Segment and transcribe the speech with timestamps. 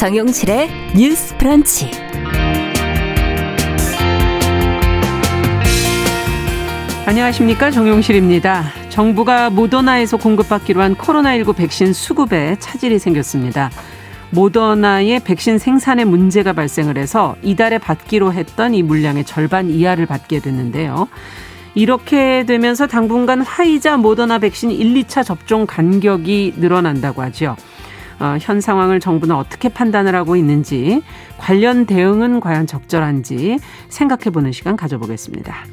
[0.00, 1.90] 정용실의 뉴스 프런치.
[7.04, 8.64] 안녕하십니까 정용실입니다.
[8.88, 13.70] 정부가 모더나에서 공급받기로 한 코로나19 백신 수급에 차질이 생겼습니다.
[14.30, 21.08] 모더나의 백신 생산에 문제가 발생을 해서 이달에 받기로 했던 이 물량의 절반 이하를 받게 됐는데요.
[21.74, 27.54] 이렇게 되면서 당분간 화이자 모더나 백신 1, 2차 접종 간격이 늘어난다고 하죠.
[28.20, 31.02] 어, 현 상황을 정부는 어떻게 판단을 하고 있는지
[31.38, 35.64] 관련 대응은 과연 적절한지 생각해 보는 시간 가져보겠습니다.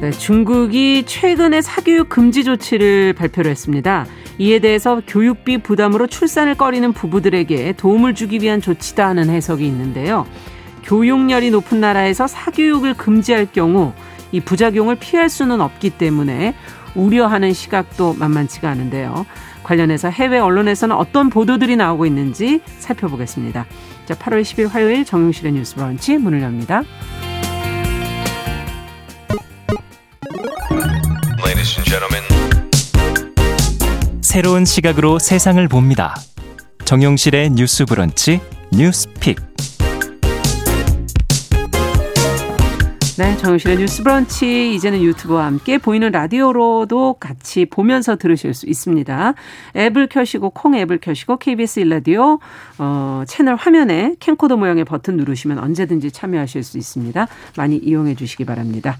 [0.00, 4.06] 네, 중국이 최근에 사교육 금지 조치를 발표를 했습니다.
[4.38, 10.26] 이에 대해서 교육비 부담으로 출산을 꺼리는 부부들에게 도움을 주기 위한 조치다 하는 해석이 있는데요.
[10.84, 13.92] 교육열이 높은 나라에서 사교육을 금지할 경우
[14.32, 16.54] 이 부작용을 피할 수는 없기 때문에
[16.94, 19.26] 우려하는 시각도 만만치가 않은데요.
[19.62, 23.66] 관련해서 해외 언론에서는 어떤 보도들이 나오고 있는지 살펴보겠습니다.
[24.06, 26.82] 자, 8월 10일 화요일 정용실의 뉴스 브런치 문을 엽니다.
[34.22, 36.14] 새로운 시각으로 세상을 봅니다.
[36.84, 38.40] 정용실의 뉴스 브런치
[38.72, 39.38] 뉴스픽.
[43.20, 49.34] 네, 정용실의 뉴스 브런치 이제는 유튜브와 함께 보이는 라디오로도 같이 보면서 들으실 수 있습니다.
[49.76, 52.38] 앱을 켜시고 콩 앱을 켜시고 KBS 일라디오
[52.78, 57.28] 어, 채널 화면에 캠코더 모양의 버튼 누르시면 언제든지 참여하실 수 있습니다.
[57.58, 58.96] 많이 이용해 주시기 바랍니다.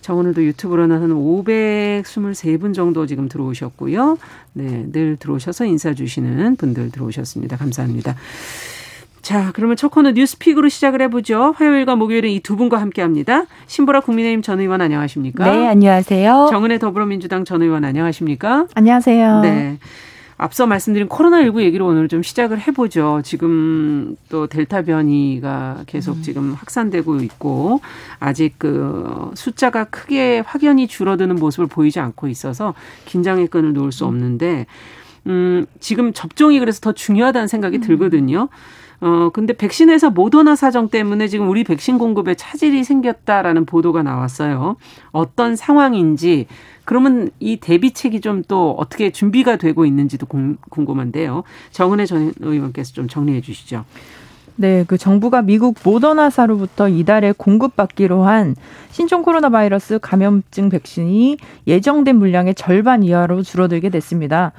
[0.00, 4.18] 자, 오늘도 유튜브로는 한 523분 정도 지금 들어오셨고요.
[4.54, 7.58] 네, 늘 들어오셔서 인사 주시는 분들 들어오셨습니다.
[7.58, 8.16] 감사합니다.
[9.22, 11.54] 자, 그러면 첫 코너 뉴스픽으로 시작을 해보죠.
[11.56, 13.44] 화요일과 목요일은 이 두 분과 함께 합니다.
[13.68, 15.44] 신보라 국민의힘 전 의원 안녕하십니까?
[15.44, 16.48] 네, 안녕하세요.
[16.50, 18.66] 정은혜 더불어민주당 전 의원 안녕하십니까?
[18.74, 19.40] 안녕하세요.
[19.42, 19.78] 네.
[20.38, 23.20] 앞서 말씀드린 코로나19 얘기로 오늘 좀 시작을 해보죠.
[23.22, 26.22] 지금 또 델타 변이가 계속 음.
[26.22, 27.80] 지금 확산되고 있고
[28.18, 32.74] 아직 그 숫자가 크게 확연히 줄어드는 모습을 보이지 않고 있어서
[33.04, 34.66] 긴장의 끈을 놓을 수 없는데
[35.28, 37.80] 음, 지금 접종이 그래서 더 중요하다는 생각이 음.
[37.82, 38.48] 들거든요.
[39.02, 44.76] 어, 근데 백신에서 모더나 사정 때문에 지금 우리 백신 공급에 차질이 생겼다라는 보도가 나왔어요.
[45.10, 46.46] 어떤 상황인지
[46.84, 51.42] 그러면 이 대비책이 좀 또 어떻게 준비가 되고 있는지도 공, 궁금한데요.
[51.70, 53.84] 정은혜 전 의원께서 좀 정리해 주시죠.
[54.56, 58.54] 네, 그 정부가 미국 모더나사로부터 이달에 공급받기로 한
[58.90, 64.52] 신종 코로나 바이러스 감염증 백신이 예정된 물량의 절반 이하로 줄어들게 됐습니다.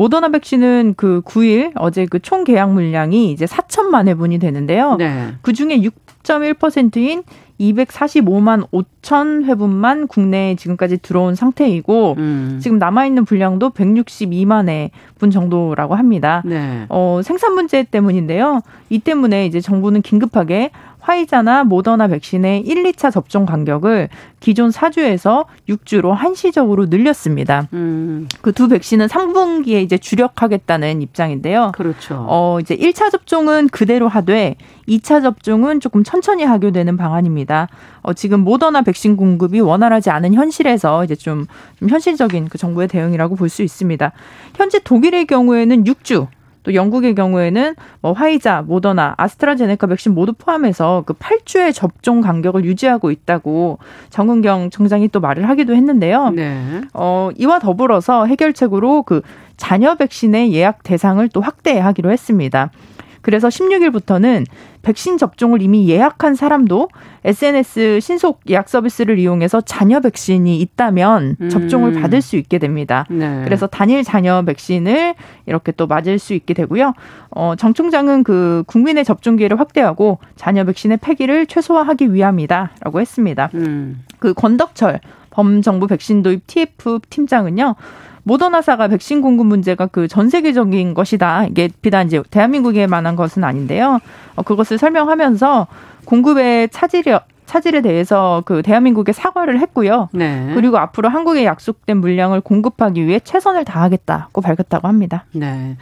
[0.00, 4.96] 모더나 백신은 그 9일 어제 그 총 계약 물량이 이제 4천만 회분이 되는데요.
[4.96, 5.34] 네.
[5.42, 5.78] 그 중에
[6.24, 7.22] 6.1%인
[7.60, 12.58] 245만 5천 회분만 국내에 지금까지 들어온 상태이고 음.
[12.62, 14.90] 지금 남아 있는 분량도 162만 회
[15.20, 16.42] 분 정도라고 합니다.
[16.46, 16.86] 네.
[16.88, 18.62] 어, 생산 문제 때문인데요.
[18.88, 24.08] 이 때문에 이제 정부는 긴급하게 화이자나 모더나 백신의 1, 2차 접종 간격을
[24.40, 27.68] 기존 4주에서 6주로 한시적으로 늘렸습니다.
[27.74, 28.26] 음.
[28.40, 31.72] 그두 백신은 3분기에 이제 주력하겠다는 입장인데요.
[31.74, 32.24] 그렇죠.
[32.26, 34.56] 어, 이제 1차 접종은 그대로 하되
[34.88, 37.68] 2차 접종은 조금 천천히 하게 되는 방안입니다.
[38.02, 41.46] 어, 지금 모더나 백신 공급이 원활하지 않은 현실에서 이제 좀,
[41.78, 44.12] 좀 현실적인 그 정부의 대응이라고 볼 수 있습니다.
[44.54, 46.28] 현재 독일의 경우에는 6주,
[46.62, 53.10] 또 영국의 경우에는 뭐 화이자, 모더나, 아스트라제네카 백신 모두 포함해서 그 8주의 접종 간격을 유지하고
[53.10, 53.78] 있다고
[54.10, 56.30] 정은경 청장이 또 말을 하기도 했는데요.
[56.30, 56.82] 네.
[56.92, 59.22] 어, 이와 더불어서 해결책으로 그
[59.56, 62.70] 자녀 백신의 예약 대상을 또 확대하기로 했습니다.
[63.22, 64.46] 그래서 16일부터는
[64.82, 66.88] 백신 접종을 이미 예약한 사람도
[67.24, 71.48] SNS 신속 예약 서비스를 이용해서 자녀 백신이 있다면 음.
[71.50, 73.06] 접종을 받을 수 있게 됩니다.
[73.10, 73.42] 네.
[73.44, 75.14] 그래서 단일 자녀 백신을
[75.46, 76.94] 이렇게 또 맞을 수 있게 되고요.
[77.30, 83.50] 어, 정 총장은 그 국민의 접종 기회를 확대하고 자녀 백신의 폐기를 최소화하기 위함이다라고 했습니다.
[83.54, 84.04] 음.
[84.18, 85.00] 그 권덕철
[85.30, 87.76] 범정부 백신 도입 TF 팀장은요.
[88.24, 91.46] 모더나사가 백신 공급 문제가 그 전 세계적인 것이다.
[91.46, 94.00] 이게 비단 이제 대한민국에 만한 것은 아닌데요.
[94.36, 95.66] 어, 그것을 설명하면서
[96.04, 97.12] 공급의 차질이
[97.46, 100.08] 차질에 대해서 그 대한민국에 사과를 했고요.
[100.12, 100.52] 네.
[100.54, 105.24] 그리고 앞으로 한국에 약속된 물량을 공급하기 위해 최선을 다하겠다고 밝혔다고 합니다.
[105.32, 105.76] 네.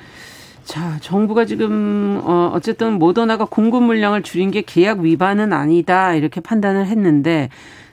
[0.65, 6.87] 자, 정부가 지금 어 어쨌든 모더나가 공급 물량을 줄인 게 계약 위반은 아니다 이렇게 판단을
[6.87, 7.49] 했는데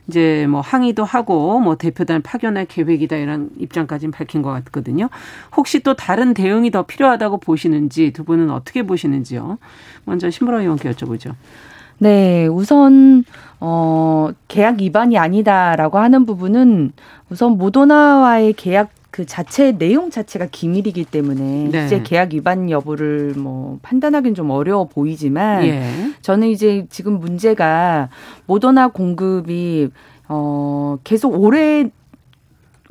[0.07, 5.09] 이제 뭐 항의도 하고 뭐 대표단 파견할 계획이다 이런 입장까지는 밝힌 것 같거든요.
[5.55, 9.57] 혹시 또 다른 대응이 더 필요하다고 보시는지 두 분은 어떻게 보시는지요?
[10.05, 11.33] 먼저 신보라 의원께 여쭤보죠.
[11.97, 13.23] 네, 우선
[13.59, 16.91] 어 계약 위반이 아니다라고 하는 부분은
[17.29, 21.85] 우선 모더나와의 계약 그 자체 내용 자체가 기밀이기 때문에 네.
[21.85, 25.89] 이제 계약 위반 여부를 뭐 판단하기는 좀 어려워 보이지만 예.
[26.19, 28.09] 저는 이제 지금 문제가
[28.45, 29.88] 모더나 공급이
[30.27, 31.89] 어 계속 올해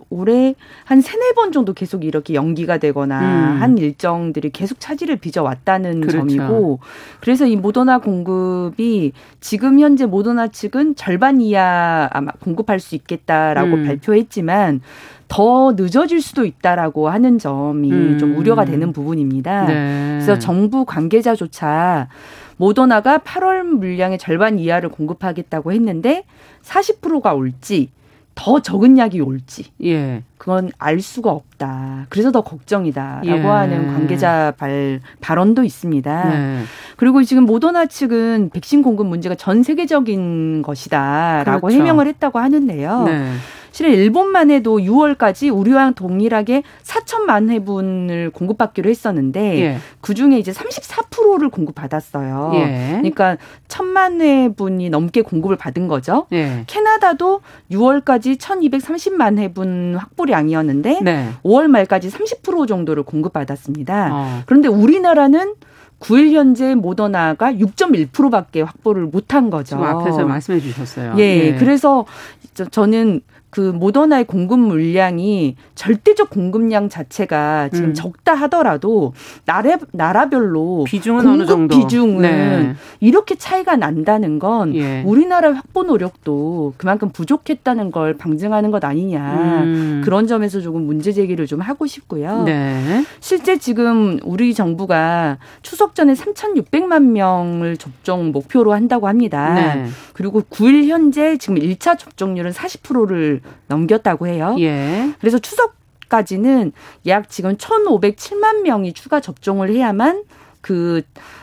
[0.08, 0.54] 올해
[0.84, 3.62] 한 세네 번 정도 계속 이렇게 연기가 되거나 음.
[3.62, 6.18] 한 일정들이 계속 차질을 빚어왔다는 그렇죠.
[6.18, 6.78] 점이고
[7.20, 13.84] 그래서 이 모더나 공급이 지금 현재 모더나 측은 절반 이하 아마 공급할 수 있겠다라고 음.
[13.84, 14.80] 발표했지만
[15.28, 18.18] 더 늦어질 수도 있다라고 하는 점이 음.
[18.18, 19.66] 좀 우려가 되는 부분입니다.
[19.66, 20.08] 네.
[20.14, 22.08] 그래서 정부 관계자조차
[22.56, 26.24] 모더나가 8월 물량의 절반 이하를 공급하겠다고 했는데
[26.62, 27.90] 40%가 올지
[28.34, 30.22] 더 적은 약이 올지 예.
[30.38, 32.06] 그건 알 수가 없다.
[32.08, 33.40] 그래서 더 걱정이다라고 예.
[33.40, 36.28] 하는 관계자 발 발언도 있습니다.
[36.28, 36.62] 네.
[36.96, 41.76] 그리고 지금 모더나 측은 백신 공급 문제가 전 세계적인 것이다라고 그렇죠.
[41.76, 43.04] 해명을 했다고 하는데요.
[43.04, 43.32] 네.
[43.74, 49.78] 실은 일본만 해도 6월까지 우리와랑 동일하게 4천만 회분을 공급받기로 했었는데 예.
[50.00, 52.52] 그 중에 이제 34%를 공급받았어요.
[52.54, 52.86] 예.
[52.98, 53.36] 그러니까
[53.66, 56.28] 천만 회분이 넘게 공급을 받은 거죠.
[56.32, 56.62] 예.
[56.68, 57.40] 캐나다도
[57.72, 61.30] 6월까지 1,230만 회분 확보량이었는데 네.
[61.44, 64.08] 5월 말까지 30% 정도를 공급받았습니다.
[64.12, 64.42] 어.
[64.46, 65.54] 그런데 우리나라는
[65.98, 69.82] 9일 현재 모더나가 6.1%밖에 확보를 못한 거죠.
[69.82, 71.14] 앞에서 말씀해 주셨어요.
[71.18, 72.06] 예, 그래서
[72.54, 73.20] 저- 저는
[73.54, 77.94] 그 모더나의 공급 물량이 절대적 공급량 자체가 지금 음.
[77.94, 79.12] 적다 하더라도
[79.44, 82.74] 나라 나라별로 비중은 공급 어느 정도 비중은 네.
[82.98, 85.04] 이렇게 차이가 난다는 건 예.
[85.06, 89.62] 우리나라의 확보 노력도 그만큼 부족했다는 걸 방증하는 것 아니냐.
[89.62, 90.02] 음.
[90.04, 92.42] 그런 점에서 조금 문제 제기를 좀 하고 싶고요.
[92.42, 93.04] 네.
[93.20, 99.54] 실제 지금 우리 정부가 추석 전에 3,600만 명을 접종 목표로 한다고 합니다.
[99.54, 99.86] 네.
[100.12, 104.56] 그리고 9일 현재 지금 1차 접종률은 40%를 넘겼다고 해요.
[104.58, 105.12] 예.
[105.20, 105.74] 그래서 추석
[106.08, 106.72] 까지는
[107.06, 110.24] 약 지금 1,507만 명이 추가 접종을 해야만
[110.60, 111.02] 그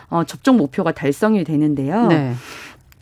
[0.10, 2.08] 어, 접종 목표가 달성이 되는데요.
[2.08, 2.34] 네.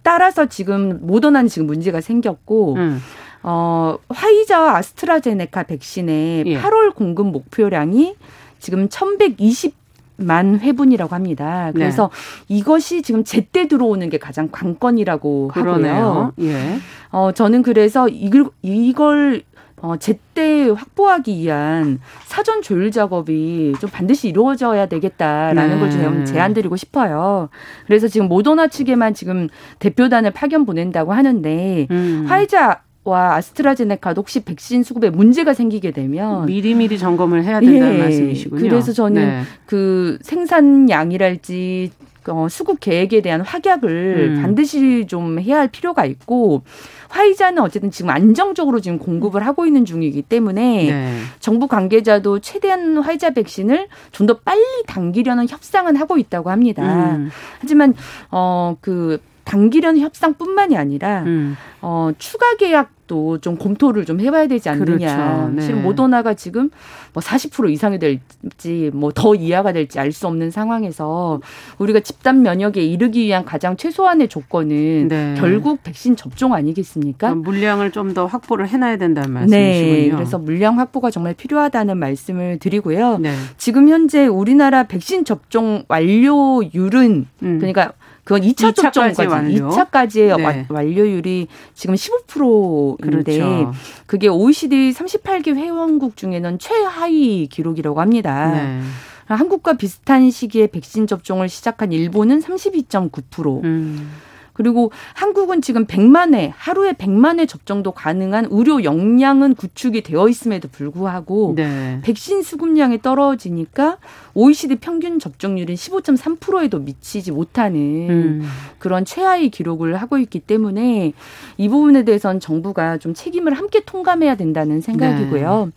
[0.04, 3.02] 따라서 지금 모더나는 지금 문제가 생겼고 음.
[3.44, 6.62] 어, 화이자와 아스트라제네카 백신의 예.
[6.62, 8.16] 8월 공급 목표량이
[8.60, 11.68] 지금 1120만 회분이라고 합니다.
[11.68, 11.72] 네.
[11.74, 12.10] 그래서
[12.48, 15.64] 이것이 지금 제때 들어오는 게 가장 관건이라고 하고요.
[15.64, 16.34] 그러네요.
[16.42, 16.80] 예.
[17.12, 19.42] 어, 저는 그래서 이걸, 이걸
[19.82, 25.80] 어, 제때 확보하기 위한 사전 조율 작업이 좀 반드시 이루어져야 되겠다라는 네.
[25.80, 27.50] 걸좀 제안드리고 싶어요.
[27.88, 29.48] 그래서 지금 모더나 측에만 지금
[29.80, 32.26] 대표단을 파견 보낸다고 하는데 음.
[32.28, 38.00] 화이자 와 아스트라제네카도 혹시 백신 수급에 문제가 생기게 되면 미리미리 점검을 해야 된다는 예.
[38.00, 38.62] 말씀이시군요.
[38.62, 39.42] 그래서 저는 네.
[39.66, 41.92] 그 생산량이랄지
[42.28, 44.42] 어, 수급 계획에 대한 확약을 음.
[44.42, 46.64] 반드시 좀 해야 할 필요가 있고
[47.10, 51.20] 화이자는 어쨌든 지금 안정적으로 지금 공급을 하고 있는 중이기 때문에 네.
[51.40, 57.16] 정부 관계자도 최대한 화이자 백신을 좀 더 빨리 당기려는 협상은 하고 있다고 합니다.
[57.16, 57.32] 음.
[57.60, 57.96] 하지만
[58.30, 59.20] 어그
[59.50, 61.58] 당기려는 협상뿐만이 아니라 음.
[61.82, 64.86] 어, 추가 계약도 좀 검토를 좀 해봐야 되지 않느냐.
[64.86, 65.50] 그렇죠.
[65.56, 65.62] 네.
[65.64, 66.70] 실은 모더나가 지금
[67.14, 71.42] 뭐 40% 이상이 될지 뭐 더 이하가 될지 알 수 없는 상황에서
[71.80, 75.36] 우리가 집단 면역에 이르기 위한 가장 최소한의 조건은 네.
[75.38, 77.34] 결국 백신 접종 아니겠습니까?
[77.34, 79.34] 물량을 좀 더 확보를 해놔야 된다는 네.
[79.40, 80.16] 말씀이시군요.
[80.16, 83.18] 그래서 물량 확보가 정말 필요하다는 말씀을 드리고요.
[83.20, 83.34] 네.
[83.58, 87.58] 지금 현재 우리나라 백신 접종 완료율은 음.
[87.58, 87.94] 그러니까
[88.30, 89.70] 그건 2차 2차까지 접종까지 완료.
[89.70, 90.66] 2차까지의 네.
[90.70, 93.74] 완료율이 지금 15%인데 그렇죠.
[94.06, 98.52] 그게 OECD 38개 회원국 중에는 최하위 기록이라고 합니다.
[98.52, 98.82] 네.
[99.26, 103.64] 한국과 비슷한 시기에 백신 접종을 시작한 일본은 32.9%.
[103.64, 104.12] 음.
[104.60, 110.68] 그리고 한국은 지금 100만 회, 하루에 100만 회 접종도 가능한 의료 역량은 구축이 되어 있음에도
[110.68, 112.02] 불구하고 네.
[112.02, 114.00] 백신 수급량이 떨어지니까
[114.34, 118.50] OECD 평균 접종률은 15.3%에도 미치지 못하는 음.
[118.80, 121.14] 그런 최하위 기록을 하고 있기 때문에
[121.56, 125.72] 이 부분에 대해서는 정부가 좀 책임을 함께 통감해야 된다는 생각이고요.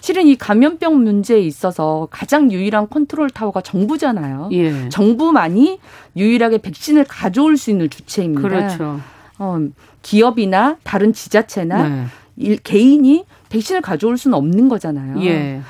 [0.00, 4.50] 실은 이 감염병 문제에 있어서 가장 유일한 컨트롤 타워가 정부잖아요.
[4.52, 4.88] 예.
[4.88, 5.78] 정부만이
[6.16, 8.48] 유일하게 백신을 가져올 수 있는 주체입니다.
[8.48, 9.00] 그렇죠.
[9.38, 9.58] 어,
[10.02, 12.04] 기업이나 다른 지자체나 네.
[12.36, 15.22] 일, 개인이 백신을 가져올 수는 없는 거잖아요.
[15.24, 15.60] 예.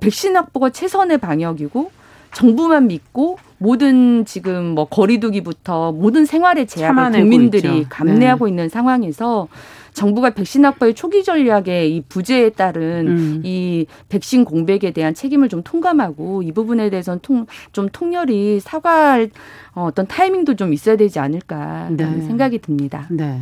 [0.00, 1.90] 백신 확보가 최선의 방역이고
[2.34, 7.84] 정부만 믿고 모든 지금 뭐 거리두기부터 모든 생활의 제약을 국민들이.
[7.88, 9.48] 감내하고 있는 상황에서
[9.92, 13.42] 정부가 백신 확보의 초기 전략의 이 부재에 따른 음.
[13.44, 19.30] 이 백신 공백에 대한 책임을 좀 통감하고 이 부분에 대해서는 통, 좀 통렬히 사과할
[19.74, 22.04] 어, 어떤 타이밍도 좀 있어야 되지 않을까 네.
[22.22, 23.06] 생각이 듭니다.
[23.10, 23.38] 네.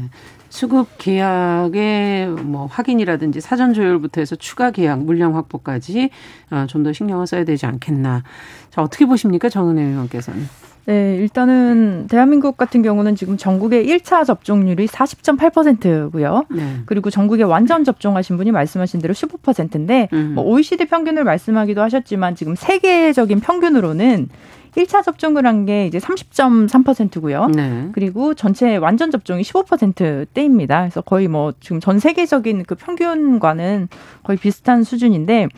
[0.49, 6.11] 수급 계약의 뭐 확인이라든지 사전 조율부터 해서 추가 계약 물량 확보까지
[6.51, 8.25] 어, 좀더 신경을 써야 되지 않겠나.
[8.71, 9.49] 자, 어떻게 보십니까?
[9.49, 10.70] 정은혜 의원께서는.
[10.87, 16.45] 네, 일단은 대한민국 같은 경우는 지금 전국의 1차 접종률이 40.8%고요.
[16.51, 16.79] 네.
[16.87, 20.33] 그리고 전국에 완전 접종하신 분이 말씀하신 대로 15%인데 음.
[20.35, 24.29] 뭐 OECD 평균을 말씀하기도 하셨지만 지금 세계적인 평균으로는
[24.77, 27.49] 1차 접종을 한 게 이제 30.3%고요.
[27.49, 27.89] 네.
[27.93, 30.81] 그리고 전체 완전 접종이 15%대입니다.
[30.83, 33.89] 그래서 거의 뭐 지금 전 세계적인 그 평균과는
[34.23, 35.49] 거의 비슷한 수준인데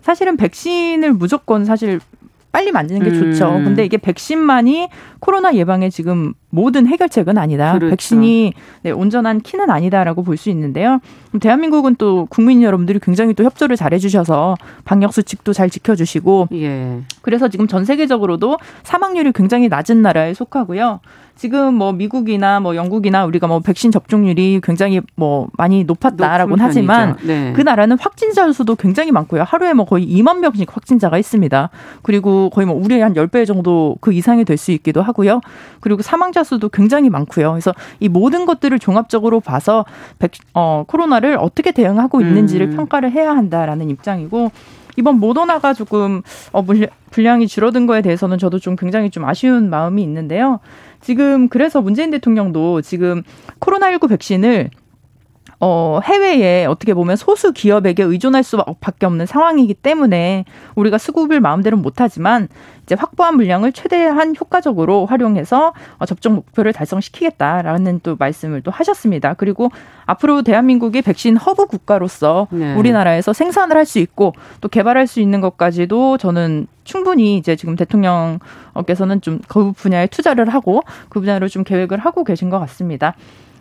[0.00, 2.00] 사실은 백신을 무조건 사실
[2.54, 3.56] 빨리 만드는 게 좋죠.
[3.56, 3.64] 음.
[3.64, 7.72] 근데 이게 백신만이 코로나 예방에 지금 모든 해결책은 아니다.
[7.72, 7.90] 그렇죠.
[7.90, 8.52] 백신이
[8.84, 11.00] 네, 온전한 키는 아니다라고 볼 수 있는데요.
[11.40, 17.00] 대한민국은 또 국민 여러분들이 굉장히 또 협조를 잘 해주셔서 방역 수칙도 잘 지켜주시고, 예.
[17.22, 21.00] 그래서 지금 전 세계적으로도 사망률이 굉장히 낮은 나라에 속하고요.
[21.36, 27.52] 지금 뭐 미국이나 뭐 영국이나 우리가 뭐 백신 접종률이 굉장히 뭐 많이 높았다라고는 하지만 네.
[27.54, 29.42] 그 나라는 확진자 수도 굉장히 많고요.
[29.42, 31.70] 하루에 뭐 거의 2만 명씩 확진자가 있습니다.
[32.02, 35.40] 그리고 거의 뭐 우리의 한 10배 정도 그 이상이 될 수 있기도 하고요.
[35.80, 37.50] 그리고 사망자 수도 굉장히 많고요.
[37.50, 39.84] 그래서 이 모든 것들을 종합적으로 봐서
[40.18, 42.76] 백, 어, 코로나를 어떻게 대응하고 있는지를 음.
[42.76, 44.50] 평가를 해야 한다라는 입장이고
[44.96, 46.22] 이번 모더나가 조금
[46.52, 46.64] 어,
[47.10, 50.60] 분량이 줄어든 거에 대해서는 저도 좀 굉장히 좀 아쉬운 마음이 있는데요.
[51.00, 53.22] 지금 그래서 문재인 대통령도 지금
[53.60, 54.70] 코로나19 백신을
[55.60, 60.44] 어, 해외에 어떻게 보면 소수 기업에게 의존할 수밖에 없는 상황이기 때문에
[60.74, 62.48] 우리가 수급을 마음대로 못하지만
[62.82, 69.34] 이제 확보한 물량을 최대한 효과적으로 활용해서 어, 접종 목표를 달성시키겠다라는 또 말씀을 또 하셨습니다.
[69.34, 69.70] 그리고
[70.04, 72.74] 앞으로 대한민국이 백신 허브 국가로서 네.
[72.74, 74.32] 우리나라에서 생산을 할 수 있고
[74.62, 80.82] 또 개발할 수 있는 것까지도 저는 충분히 이제 지금 대통령께서는 좀 그 분야에 투자를 하고
[81.08, 83.14] 그 분야로 좀 계획을 하고 계신 것 같습니다.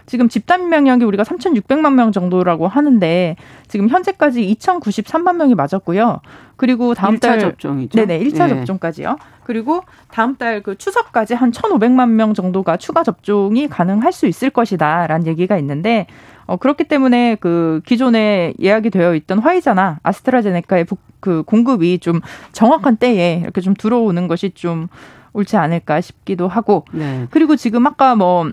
[0.05, 3.35] 지금 집단 면역이 우리가 3,600만 명 정도라고 하는데
[3.67, 6.21] 지금 현재까지 2,093만 명이 맞았고요.
[6.55, 7.97] 그리고 다음 달 접종이죠.
[7.97, 8.49] 네네, 1차 네.
[8.49, 9.17] 접종까지요.
[9.43, 15.27] 그리고 다음 달 그 추석까지 한 1,500만 명 정도가 추가 접종이 가능할 수 있을 것이다라는
[15.27, 16.07] 얘기가 있는데
[16.45, 20.85] 어 그렇기 때문에 그 기존에 예약이 되어 있던 화이자나 아스트라제네카의
[21.19, 22.19] 그 공급이 좀
[22.51, 24.87] 정확한 때에 이렇게 좀 들어오는 것이 좀
[25.33, 27.27] 옳지 않을까 싶기도 하고 네.
[27.31, 28.51] 그리고 지금 아까 뭐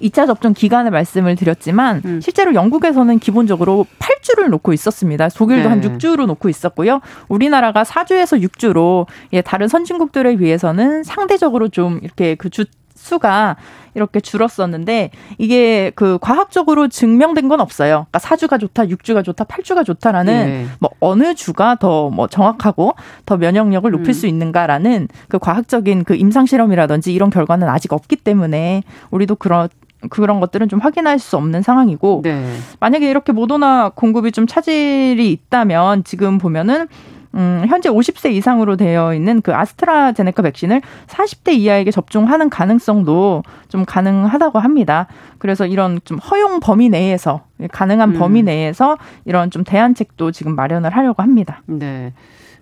[0.00, 2.20] 2차 접종 기간을 말씀을 드렸지만 음.
[2.20, 5.28] 실제로 영국에서는 기본적으로 8주를 놓고 있었습니다.
[5.28, 5.68] 독일도 네.
[5.68, 7.00] 한 6주로 놓고 있었고요.
[7.28, 12.64] 우리나라가 4주에서 6주로 예, 다른 선진국들에 비해서는 상대적으로 좀 이렇게 그주
[12.94, 13.56] 수가
[13.94, 18.06] 이렇게 줄었었는데 이게 그 과학적으로 증명된 건 없어요.
[18.10, 20.66] 그러니까 4주가 좋다, 6주가 좋다, 8주가 좋다라는 네.
[20.78, 22.94] 뭐 어느 주가 더 뭐 정확하고
[23.26, 24.12] 더 면역력을 높일 음.
[24.12, 29.68] 수 있는가라는 그 과학적인 그 임상 실험이라든지 이런 결과는 아직 없기 때문에 우리도 그런
[30.08, 32.54] 그런 것들은 좀 확인할 수 없는 상황이고 네.
[32.80, 36.88] 만약에 이렇게 모더나 공급이 좀 차질이 있다면 지금 보면은
[37.34, 44.58] 음, 현재 50세 이상으로 되어 있는 그 아스트라제네카 백신을 40대 이하에게 접종하는 가능성도 좀 가능하다고
[44.58, 45.06] 합니다.
[45.38, 48.18] 그래서 이런 좀 허용 범위 내에서 가능한 음.
[48.18, 51.62] 범위 내에서 이런 좀 대안책도 지금 마련을 하려고 합니다.
[51.66, 52.12] 네.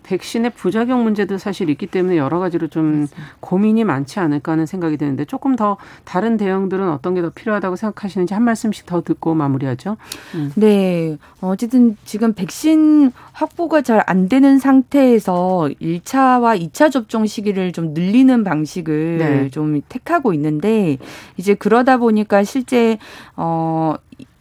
[0.09, 3.17] 백신의 부작용 문제도 사실 있기 때문에 여러 가지로 좀 맞습니다.
[3.41, 8.33] 고민이 많지 않을까 하는 생각이 드는데 조금 더 다른 대응들은 어떤 게 더 필요하다고 생각하시는지
[8.33, 9.97] 한 말씀씩 더 듣고 마무리하죠.
[10.35, 10.53] 음.
[10.55, 11.19] 네.
[11.43, 19.19] 어쨌든 지금 백신 확보가 잘 안 되는 상태에서 1차와 2차 접종 시기를 좀 늘리는 방식을
[19.19, 19.51] 네.
[19.51, 20.97] 좀 택하고 있는데
[21.37, 22.99] 이제 그러다 보니까 실제
[23.37, 23.95] 어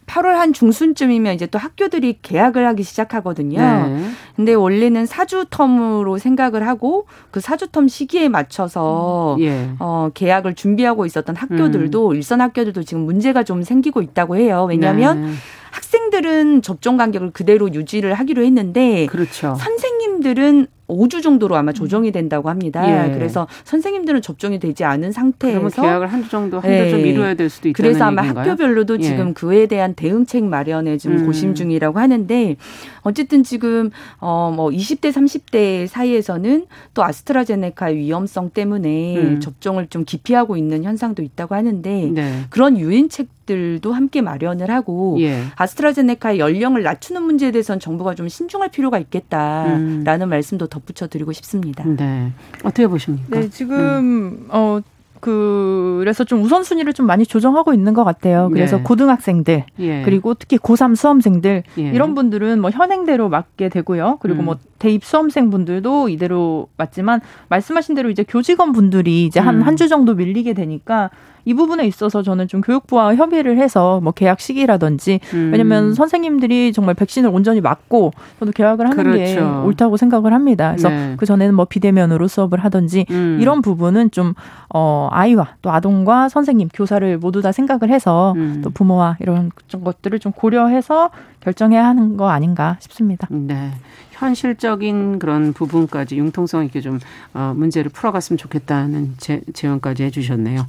[0.08, 3.60] 8월 한 중순쯤이면 이제 또 학교들이 개학을 하기 시작하거든요.
[3.60, 4.10] 네.
[4.36, 9.42] 근데 원래는 사주 텀으로 생각을 하고 그 사주 텀 시기에 맞춰서 음.
[9.42, 9.70] 예.
[9.80, 12.16] 어 개학을 준비하고 있었던 학교들도 음.
[12.16, 14.66] 일선 학교들도 지금 문제가 좀 생기고 있다고 해요.
[14.70, 15.32] 왜냐하면 네.
[15.72, 19.56] 학생들은 접종 간격을 그대로 유지를 하기로 했는데 그렇죠.
[19.60, 23.08] 선생님들은 5주 정도로 아마 조정이 된다고 합니다.
[23.08, 23.12] 예.
[23.14, 27.04] 그래서 선생님들은 접종이 되지 않은 상태에서 계약을 한 주 정도 한 주좀 네.
[27.04, 28.52] 미뤄야 될 수도 있다는 그래서 아마 얘기인가요?
[28.52, 29.04] 학교별로도 예.
[29.04, 31.26] 지금 그에 대한 대응책 마련에 지금 음.
[31.26, 32.56] 고심 중이라고 하는데
[33.02, 39.40] 어쨌든 지금 어뭐 20대 30대 사이에서는 또 아스트라제네카의 위험성 때문에 음.
[39.40, 42.42] 접종을 좀 기피하고 있는 현상도 있다고 하는데 네.
[42.50, 45.42] 그런 유인책 들도 함께 마련을 하고 예.
[45.56, 50.30] 아스트라제네카의 연령을 낮추는 문제에 대해서는 정부가 좀 신중할 필요가 있겠다라는 음.
[50.30, 51.84] 말씀도 덧붙여 드리고 싶습니다.
[51.84, 52.32] 네.
[52.64, 53.40] 어떻게 보십니까?
[53.40, 54.48] 네, 지금 음.
[54.50, 54.82] 어
[55.20, 58.50] 그래서 좀 우선순위를 좀 많이 조정하고 있는 것 같아요.
[58.52, 58.84] 그래서 네.
[58.84, 60.02] 고등학생들 예.
[60.04, 61.82] 그리고 특히 고3 수험생들 예.
[61.82, 64.20] 이런 분들은 뭐 현행대로 맞게 되고요.
[64.22, 64.46] 그리고 음.
[64.46, 69.62] 뭐 대입 수험생 분들도 이대로 맞지만 말씀하신 대로 이제 교직원 분들이 이제 한 음.
[69.64, 71.10] 한주 정도 밀리게 되니까
[71.48, 75.52] 이 부분에 있어서 저는 좀 교육부와 협의를 해서 뭐 계약 시기라든지 음.
[75.54, 79.64] 왜냐면 선생님들이 정말 백신을 온전히 맞고 저도 계약을 하는 게 그렇죠.
[79.66, 80.72] 옳다고 생각을 합니다.
[80.72, 81.16] 그래서 네.
[81.18, 83.38] 그 전에는 뭐 비대면으로 수업을 하든지 음.
[83.40, 84.34] 이런 부분은 좀
[84.74, 88.60] 어, 아이와 또 아동과 선생님, 교사를 모두 다 생각을 해서 음.
[88.62, 93.26] 또 부모와 이런 좀 것들을 좀 고려해서 결정해야 하는 거 아닌가 싶습니다.
[93.32, 93.72] 네.
[94.12, 97.00] 현실적인 그런 부분까지 융통성 있게 좀
[97.34, 100.66] 어, 문제를 풀어갔으면 좋겠다는 제, 제언까지 해주셨네요.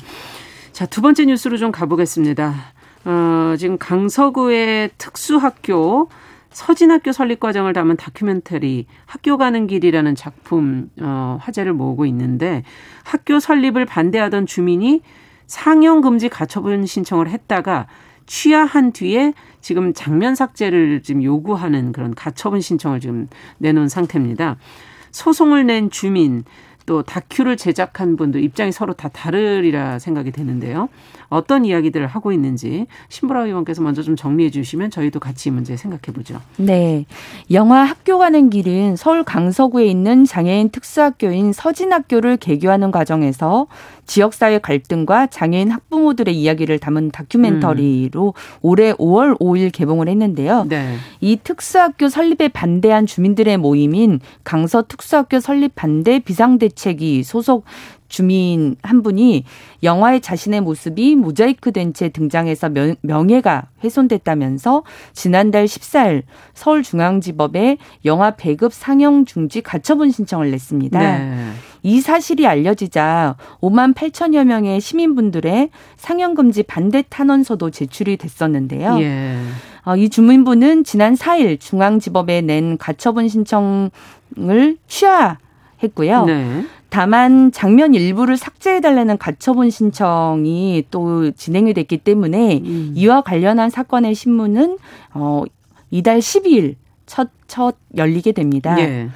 [0.78, 2.54] 자, 두 번째 뉴스로 좀 가보겠습니다.
[3.04, 6.08] 어, 지금 강서구의 특수학교
[6.50, 12.62] 서진학교 설립 과정을 담은 다큐멘터리 학교 가는 길이라는 작품 어, 화제를 모으고 있는데
[13.02, 15.02] 학교 설립을 반대하던 주민이
[15.48, 17.88] 상영 금지 가처분 신청을 했다가
[18.26, 23.26] 취하한 뒤에 지금 장면 삭제를 지금 요구하는 그런 가처분 신청을 지금
[23.58, 24.58] 내놓은 상태입니다.
[25.10, 26.44] 소송을 낸 주민
[26.88, 30.88] 또 다큐를 제작한 분도 입장이 서로 다 다르리라 생각이 되는데요.
[31.28, 36.14] 어떤 이야기들을 하고 있는지 신보라 의원께서 먼저 좀 정리해 주시면 저희도 같이 이 문제 생각해
[36.14, 36.40] 보죠.
[36.56, 37.04] 네.
[37.50, 43.66] 영화 학교 가는 길은 서울 강서구에 있는 장애인 특수학교인 서진학교를 개교하는 과정에서
[44.08, 50.64] 지역사회 갈등과 장애인 학부모들의 이야기를 담은 다큐멘터리로 올해 5월 5일 개봉을 했는데요.
[50.68, 50.96] 네.
[51.20, 57.64] 이 특수학교 설립에 반대한 주민들의 모임인 강서 특수학교 설립 반대 비상대책위 소속
[58.08, 59.44] 주민 한 분이
[59.82, 66.22] 영화에 자신의 모습이 모자이크 된 채 등장해서 명, 명예가 훼손됐다면서 지난달 14일
[66.54, 70.98] 서울중앙지법에 영화 배급 상영 중지 가처분 신청을 냈습니다.
[70.98, 71.50] 네.
[71.82, 78.98] 이 사실이 알려지자 5만 8천여 명의 시민분들의 상영금지 반대 탄원서도 제출이 됐었는데요.
[79.00, 79.38] 예.
[79.84, 86.24] 어, 이 주민분은 지난 4일 중앙지법에 낸 가처분 신청을 취하했고요.
[86.26, 86.64] 네.
[86.90, 92.92] 다만 장면 일부를 삭제해달라는 가처분 신청이 또 진행이 됐기 때문에 음.
[92.94, 94.78] 이와 관련한 사건의 신문은
[95.14, 95.44] 어,
[95.90, 96.76] 이달 12일
[97.06, 98.78] 첫, 첫 열리게 됩니다.
[98.78, 99.08] 예.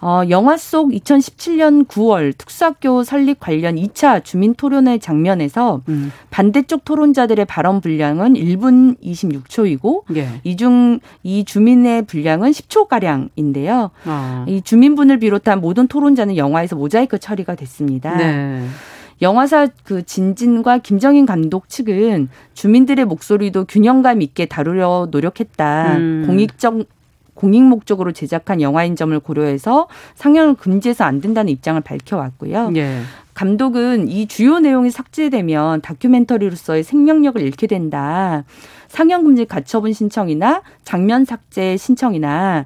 [0.00, 6.12] 어, 영화 속 2017년 9월 특수학교 설립 관련 2차 주민 토론회 장면에서 음.
[6.30, 10.28] 반대쪽 토론자들의 발언 분량은 1분 26초이고 예.
[10.44, 13.90] 이중 이 주민의 분량은 10초 가량인데요.
[14.04, 14.44] 어.
[14.48, 18.16] 이 주민분을 비롯한 모든 토론자는 영화에서 모자이크 처리가 됐습니다.
[18.16, 18.66] 네.
[19.22, 25.96] 영화사 그 진진과 김정인 감독 측은 주민들의 목소리도 균형감 있게 다루려 노력했다.
[25.96, 26.24] 음.
[26.26, 26.84] 공익적
[27.36, 32.72] 공익 목적으로 제작한 영화인 점을 고려해서 상영을 금지해서 안 된다는 입장을 밝혀왔고요.
[32.74, 33.00] 예.
[33.34, 38.44] 감독은 이 주요 내용이 삭제되면 다큐멘터리로서의 생명력을 잃게 된다.
[38.88, 42.64] 상영 금지 가처분 신청이나 장면 삭제 신청이나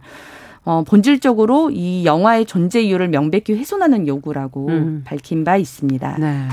[0.64, 5.02] 어, 본질적으로 이 영화의 존재 이유를 명백히 훼손하는 요구라고 음.
[5.04, 6.18] 밝힌 바 있습니다.
[6.18, 6.48] 네.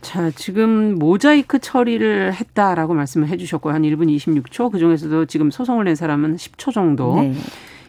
[0.00, 5.94] 자, 지금 모자이크 처리를 했다라고 말씀을 해주셨고, 한 1분 26초, 그 중에서도 지금 소송을 낸
[5.94, 7.20] 사람은 10초 정도.
[7.20, 7.34] 네.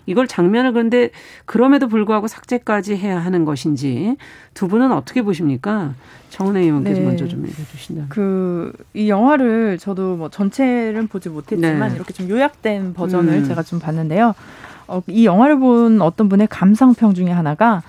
[0.05, 1.11] 이걸 장면을 그런데
[1.45, 4.17] 그럼에도 불구하고 삭제까지 해야 하는 것인지
[4.55, 5.93] 두 분은 어떻게 보십니까?
[6.31, 7.05] 정은혜 의원께서 네.
[7.05, 8.09] 먼저 좀 얘기해 주신다면.
[8.09, 11.95] 그 이 영화를 저도 뭐 전체를 보지 못했지만 네.
[11.95, 13.45] 이렇게 좀 요약된 버전을 음.
[13.45, 14.33] 제가 좀 봤는데요.
[14.87, 17.83] 어, 이 영화를 본 어떤 분의 감상평 중에 하나가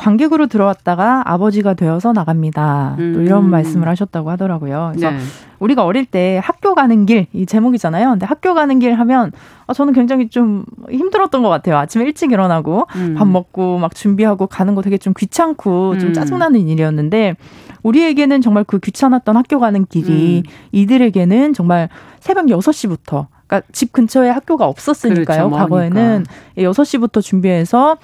[0.00, 2.94] 관객으로 들어왔다가 아버지가 되어서 나갑니다.
[2.96, 3.22] 또 음.
[3.26, 4.92] 이런 말씀을 하셨다고 하더라고요.
[4.94, 5.18] 그래서 네.
[5.58, 8.08] 우리가 어릴 때 학교 가는 길 이 제목이잖아요.
[8.08, 9.30] 근데 학교 가는 길 하면
[9.66, 11.76] 어, 저는 굉장히 좀 힘들었던 것 같아요.
[11.76, 13.14] 아침에 일찍 일어나고 음.
[13.18, 16.12] 밥 먹고 막 준비하고 가는 거 되게 좀 귀찮고 좀 음.
[16.14, 17.36] 짜증나는 일이었는데
[17.82, 20.50] 우리에게는 정말 그 귀찮았던 학교 가는 길이 음.
[20.72, 25.50] 이들에게는 정말 새벽 6시부터 그러니까 집 근처에 학교가 없었으니까요.
[25.50, 26.24] 그렇죠, 과거에는
[26.56, 27.98] 6시부터 준비해서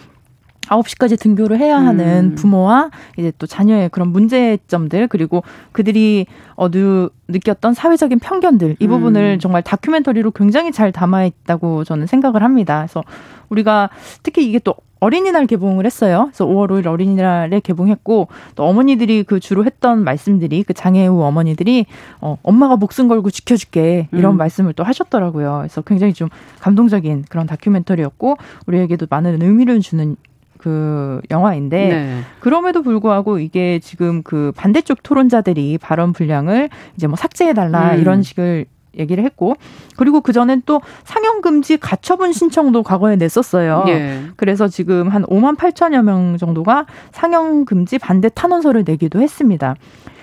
[0.68, 2.34] 9시까지 등교를 해야 하는 음.
[2.34, 9.36] 부모와 이제 또 자녀의 그런 문제점들 그리고 그들이 어, 느, 느꼈던 사회적인 편견들 이 부분을
[9.36, 9.38] 음.
[9.38, 12.78] 정말 다큐멘터리로 굉장히 잘 담아 있다고 저는 생각을 합니다.
[12.78, 13.02] 그래서
[13.48, 13.90] 우리가
[14.22, 16.28] 특히 이게 또 어린이날 개봉을 했어요.
[16.28, 21.86] 그래서 5월 5일 어린이날에 개봉했고 또 어머니들이 그 주로 했던 말씀들이 그 장애우 어머니들이
[22.20, 24.36] 어, 엄마가 목숨 걸고 지켜줄게 이런 음.
[24.38, 25.58] 말씀을 또 하셨더라고요.
[25.58, 26.28] 그래서 굉장히 좀
[26.60, 30.16] 감동적인 그런 다큐멘터리였고 우리에게도 많은 의미를 주는
[30.58, 32.20] 그 영화인데 네.
[32.40, 38.00] 그럼에도 불구하고 이게 지금 그 반대쪽 토론자들이 발언 분량을 이제 뭐 삭제해 달라 음.
[38.00, 38.66] 이런 식을
[38.98, 39.56] 얘기를 했고
[39.96, 43.84] 그리고 그 전엔 또 상영 금지 가처분 신청도 과거에 냈었어요.
[43.88, 44.22] 예.
[44.36, 49.76] 그래서 지금 한 5만 8천여 명 정도가 상영 금지 반대 탄원서를 내기도 했습니다.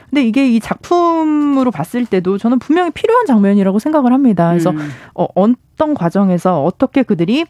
[0.10, 4.50] 근데 이게 이 작품으로 봤을 때도 저는 분명히 필요한 장면이라고 생각을 합니다.
[4.50, 4.90] 그래서 음.
[5.16, 7.46] 어, 어떤 과정에서 어떻게 그들이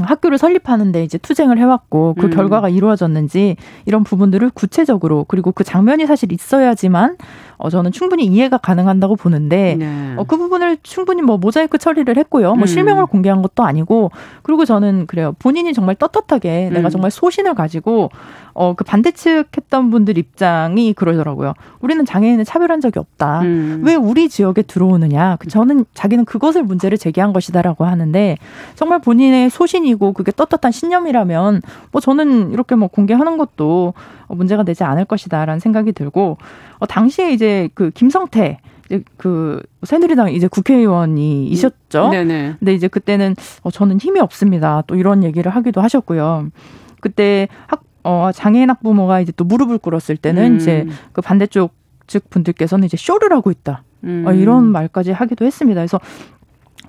[0.00, 2.30] 학교를 설립하는데 이제 투쟁을 해왔고 그 음.
[2.30, 7.16] 결과가 이루어졌는지 이런 부분들을 구체적으로 그리고 그 장면이 사실 있어야지만
[7.58, 10.14] 어 저는 충분히 이해가 가능한다고 보는데 네.
[10.16, 12.54] 어, 그 부분을 충분히 뭐 모자이크 처리를 했고요.
[12.54, 12.66] 뭐 음.
[12.66, 14.10] 실명을 공개한 것도 아니고
[14.42, 15.34] 그리고 저는 그래요.
[15.38, 16.90] 본인이 정말 떳떳하게 내가 음.
[16.90, 18.10] 정말 소신을 가지고
[18.54, 21.54] 어 그 반대측 했던 분들 입장이 그러더라고요.
[21.80, 23.40] 우리는 장애인을 차별한 적이 없다.
[23.42, 23.82] 음.
[23.84, 25.36] 왜 우리 지역에 들어오느냐?
[25.38, 28.36] 그 저는 자기는 그것을 문제를 제기한 것이다라고 하는데
[28.74, 31.62] 정말 본인의 소신이고 그게 떳떳한 신념이라면
[31.92, 33.94] 뭐 저는 이렇게 뭐 공개하는 것도
[34.26, 36.38] 어, 문제가 되지 않을 것이다라는 생각이 들고
[36.78, 38.58] 어, 당시에 이제 그 김성태
[39.16, 42.10] 그 새누리당 이제 국회의원이셨죠.
[42.10, 42.56] 네네.
[42.58, 44.82] 근데 이제 그때는 어, 저는 힘이 없습니다.
[44.86, 46.48] 또 이런 얘기를 하기도 하셨고요.
[47.00, 50.56] 그때 학, 어, 장애인 학부모가 이제 또 무릎을 꿇었을 때는 음.
[50.56, 51.72] 이제 그 반대쪽
[52.06, 53.84] 측 분들께서는 이제 쇼를 하고 있다.
[54.04, 54.24] 음.
[54.26, 55.80] 어, 이런 말까지 하기도 했습니다.
[55.80, 56.00] 그래서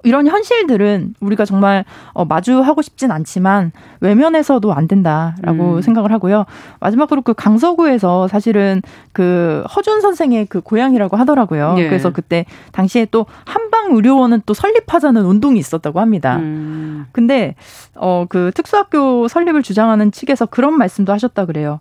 [0.04, 5.82] 이런 현실들은 우리가 정말 어, 마주하고 싶진 않지만 외면해서도 안 된다라고 음.
[5.82, 6.46] 생각을 하고요.
[6.82, 8.82] 마지막으로 그 강서구에서 사실은
[9.14, 11.76] 그 허준 선생의 그 고향이라고 하더라고요.
[11.78, 11.88] 예.
[11.88, 16.38] 그래서 그때 당시에 또 한방 의료원은 또 설립하자는 운동이 있었다고 합니다.
[16.38, 17.06] 음.
[17.12, 17.56] 근데
[17.96, 21.80] 어 그 특수학교 설립을 주장하는 측에서 그런 말씀도 하셨다 그래요.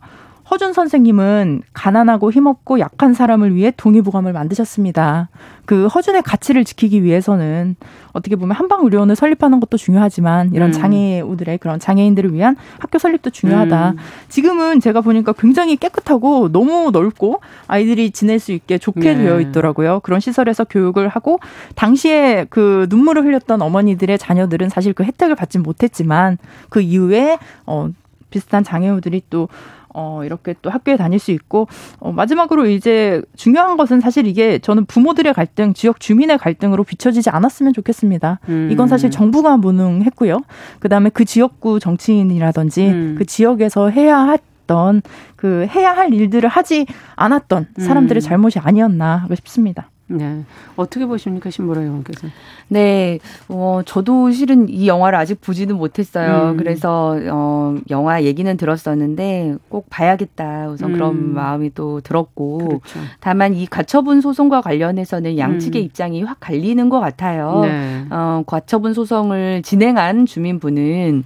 [0.53, 5.31] 허준 선생님은 가난하고 힘없고 약한 사람을 위해 동의보감을 만드셨습니다.
[5.65, 7.75] 그 허준의 가치를 지키기 위해서는
[8.13, 10.73] 어떻게 보면 한방 의료원을 설립하는 것도 중요하지만 이런 음.
[10.73, 13.93] 장애우들의 그런 장애인들을 위한 학교 설립도 중요하다.
[13.93, 13.97] 음.
[14.29, 19.25] 지금은 제가 보니까 굉장히 깨끗하고 너무 넓고 아이들이 지낼 수 있게 좋게 네.
[19.25, 20.01] 되어 있더라고요.
[20.01, 21.41] 그런 시설에서 교육을 하고
[21.77, 26.37] 당시에 그 눈물을 흘렸던 어머니들의 자녀들은 사실 그 혜택을 받지 못했지만
[26.69, 27.89] 그 이후에 어
[28.33, 29.49] 비슷한 장애우들이 또
[29.95, 34.87] 어, 이렇게 또 학교에 다닐 수 있고, 어, 마지막으로 이제 중요한 것은 사실 이게 저는
[34.87, 38.41] 부모들의 갈등, 지역 주민의 갈등으로 비춰지지 않았으면 좋겠습니다.
[38.49, 38.69] 음.
[38.71, 40.41] 이건 사실 정부가 무능했고요.
[40.79, 43.15] 그 다음에 그 지역구 정치인이라든지 음.
[43.19, 45.03] 그 지역에서 해야 했던
[45.37, 48.23] 그 해야 할 일들을 하지 않았던 사람들의 음.
[48.23, 49.91] 잘못이 아니었나 싶습니다.
[50.13, 50.45] 네.
[50.77, 52.29] 어떻게 보십니까, 신보라 의원께서?
[52.69, 56.51] 네, 어, 저도 실은 이 영화를 아직 보지는 못했어요.
[56.51, 56.57] 음.
[56.59, 60.69] 그래서, 어, 영화 얘기는 들었었는데 꼭 봐야겠다.
[60.69, 60.95] 우선 음.
[60.95, 62.59] 그런 마음이 또 들었고.
[62.59, 63.01] 그렇죠.
[63.21, 65.87] 다만 이 가처분 소송과 관련해서는 양측의 음.
[65.87, 67.63] 입장이 확 갈리는 것 같아요.
[67.63, 68.05] 네.
[68.11, 71.25] 어, 가처분 소송을 진행한 주민분은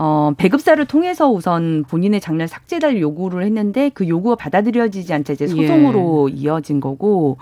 [0.00, 6.28] 어, 배급사를 통해서 우선 본인의 장례 삭제달 요구를 했는데 그 요구가 받아들여지지 않자 이제 소송으로
[6.28, 7.38] 이어진 거고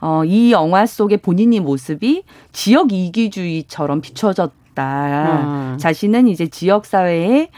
[0.00, 4.54] 어, 이 영화 속의 본인의 모습이 지역 이기주의처럼 비춰졌다.
[4.78, 5.76] 아.
[5.78, 7.50] 자신은 이제 지역 사회에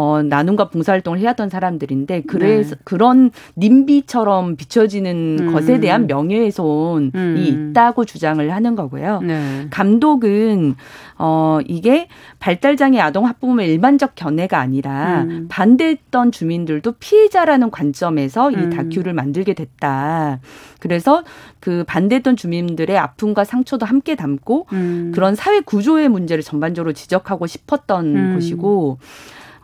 [0.00, 2.80] 어, 나눔과 봉사활동을 해왔던 사람들인데 그래서 네.
[2.84, 5.52] 그런 님비처럼 비춰지는 음.
[5.52, 7.70] 것에 대한 명예훼손이 음.
[7.72, 9.20] 있다고 주장을 하는 거고요.
[9.22, 9.66] 네.
[9.70, 10.76] 감독은
[11.18, 12.06] 어 이게
[12.38, 15.46] 발달장애 아동 학부모의 일반적 견해가 아니라 음.
[15.48, 18.70] 반대했던 주민들도 피해자라는 관점에서 음.
[18.72, 20.38] 이 다큐를 만들게 됐다.
[20.78, 21.24] 그래서
[21.58, 25.10] 그 반대했던 주민들의 아픔과 상처도 함께 담고 음.
[25.12, 28.34] 그런 사회 구조의 문제를 전반적으로 지적하고 싶었던 음.
[28.36, 28.98] 것이고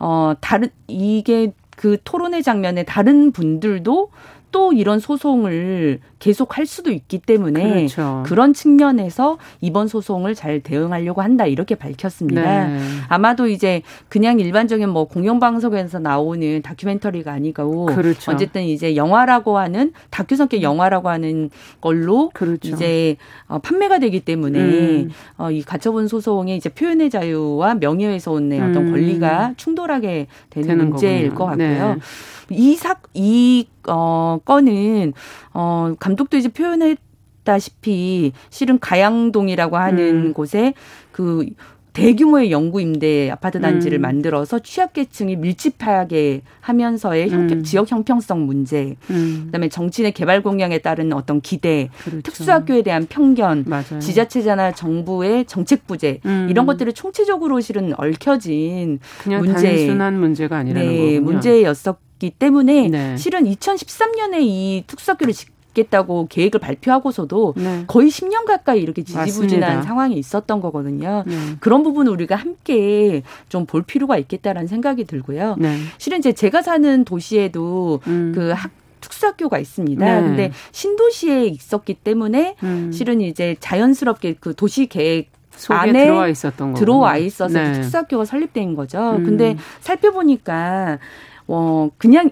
[0.04, 4.10] 어 다른 이게 그 토론회 장면에 다른 분들도
[4.52, 8.22] 또 이런 소송을 계속 할 수도 있기 때문에 그렇죠.
[8.24, 12.40] 그런 측면에서 이번 소송을 잘 대응하려고 한다 이렇게 밝혔습니다.
[12.66, 12.78] 네.
[13.08, 18.32] 아마도 이제 그냥 일반적인 뭐 공영방송에서 나오는 다큐멘터리가 아니고 그렇죠.
[18.32, 21.50] 어쨌든 이제 영화라고 하는 다큐 성격 영화라고 하는
[21.82, 22.70] 걸로 그렇죠.
[22.70, 25.10] 이제 어, 판매가 되기 때문에 음.
[25.36, 28.92] 어, 이 가처분 소송이 이제 표현의 자유와 명예훼손의 어떤 음.
[28.92, 31.38] 권리가 충돌하게 되는, 되는 문제일 거군요.
[31.38, 31.94] 것 같고요.
[31.96, 32.00] 네.
[32.50, 35.14] 이 사, 이, 어, 건은,
[35.52, 40.32] 어, 감 독도 이제 표현했다시피 실은 가양동이라고 하는 음.
[40.32, 40.74] 곳에
[41.12, 41.46] 그
[41.94, 44.02] 대규모의 영구 임대 아파트 단지를 음.
[44.02, 47.62] 만들어서 취약계층이 밀집하게 하면서의 형평, 음.
[47.62, 49.44] 지역 형평성 문제, 음.
[49.46, 52.22] 그다음에 정치인의 개발 공약에 따른 어떤 기대, 그렇죠.
[52.22, 54.00] 특수학교에 대한 편견, 맞아요.
[54.00, 56.48] 지자체자나 정부의 정책 부재 음.
[56.50, 59.52] 이런 것들을 총체적으로 실은 얽혀진 문제.
[59.52, 61.20] 단순한 문제가 아니라는 네, 거군요.
[61.20, 63.16] 문제였었기 때문에 네.
[63.16, 65.32] 실은 2013년에 이 특수학교를
[65.74, 67.84] 짓겠다고 계획을 발표하고서도 네.
[67.86, 69.82] 거의 10년 가까이 이렇게 지지부진한 맞습니다.
[69.82, 71.24] 상황이 있었던 거거든요.
[71.26, 71.34] 네.
[71.60, 75.56] 그런 부분을 우리가 함께 좀 볼 필요가 있겠다라는 생각이 들고요.
[75.58, 75.78] 네.
[75.98, 78.30] 실은 이제 제가 사는 도시에도 음.
[78.34, 80.04] 그 학, 특수학교가 있습니다.
[80.04, 80.20] 네.
[80.20, 82.92] 근데 신도시에 있었기 때문에 음.
[82.92, 85.30] 실은 이제 자연스럽게 그 도시 계획
[85.70, 87.72] 안에 들어와 있었던 거 들어와 있어서 네.
[87.72, 89.16] 그 특수학교가 설립된 거죠.
[89.16, 89.24] 음.
[89.24, 90.98] 근데 살펴보니까
[91.48, 92.30] 어 그냥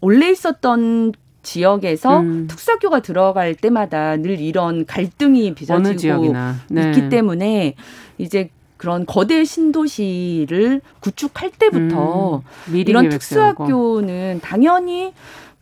[0.00, 2.46] 원래 있었던 지역에서 음.
[2.48, 6.34] 특수학교가 들어갈 때마다 늘 이런 갈등이 빚어지고
[6.68, 6.90] 네.
[6.90, 7.74] 있기 때문에
[8.18, 15.12] 이제 그런 거대 신도시를 구축할 때부터 음, 이런 특수학교는 당연히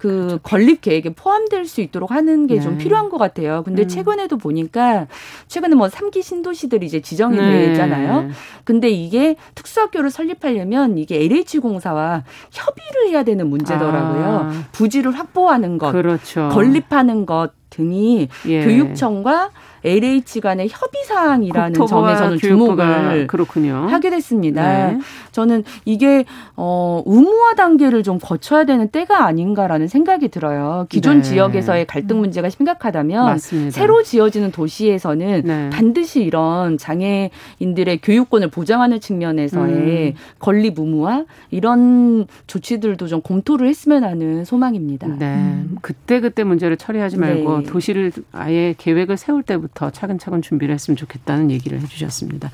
[0.06, 2.78] 그 건립 계획에 포함될 수 있도록 하는 게좀 네.
[2.78, 3.64] 필요한 것 같아요.
[3.64, 3.88] 근데 음.
[3.88, 5.08] 최근에도 보니까
[5.48, 7.68] 최근에 뭐 3기 신도시들이 이제 지정이 네.
[7.70, 8.28] 되잖아요.
[8.62, 14.24] 근데 이게 특수학교를 설립하려면 이게 LH공사와 협의를 해야 되는 문제더라고요.
[14.24, 14.64] 아.
[14.70, 16.50] 부지를 확보하는 것, 그렇죠.
[16.52, 18.64] 건립하는 것 등이 예.
[18.64, 19.50] 교육청과
[19.86, 23.86] LH 간의 협의 사항이라는 점에 저는 주목을 그렇군요.
[23.88, 24.90] 하게 됐습니다.
[24.90, 24.98] 네.
[25.30, 26.24] 저는 이게
[26.56, 30.86] 어 의무화 단계를 좀 거쳐야 되는 때가 아닌가라는 생각이 들어요.
[30.88, 31.22] 기존 네.
[31.22, 33.70] 지역에서의 갈등 문제가 심각하다면 맞습니다.
[33.70, 35.70] 새로 지어지는 도시에서는 네.
[35.70, 40.14] 반드시 이런 장애인들의 교육권을 보장하는 측면에서의 음.
[40.40, 45.06] 건립 의무화 이런 조치들도 좀 검토를 했으면 하는 소망입니다.
[45.06, 45.26] 네.
[45.26, 45.76] 음.
[45.80, 47.62] 그때 그때 문제를 처리하지 말고 네.
[47.64, 52.50] 도시를 아예 계획을 세울 때부터 더 차근차근 준비를 했으면 좋겠다는 얘기를 해주셨습니다.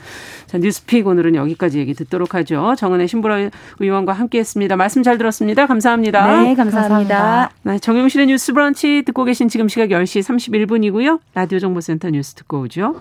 [0.47, 2.75] 자, 뉴스픽 오늘은 여기까지 얘기 듣도록 하죠.
[2.77, 4.77] 정은혜 신보라 의원과 함께했습니다.
[4.77, 5.67] 말씀 잘 들었습니다.
[5.67, 6.43] 감사합니다.
[6.43, 6.81] 네, 감사합니다.
[6.81, 7.51] 감사합니다.
[7.63, 10.21] 네, 정용실의 뉴스 브런치 듣고 계신 지금 시각 10시
[10.67, 11.21] 31분이고요.
[11.35, 13.01] 라디오 정보센터 뉴스 듣고 오죠.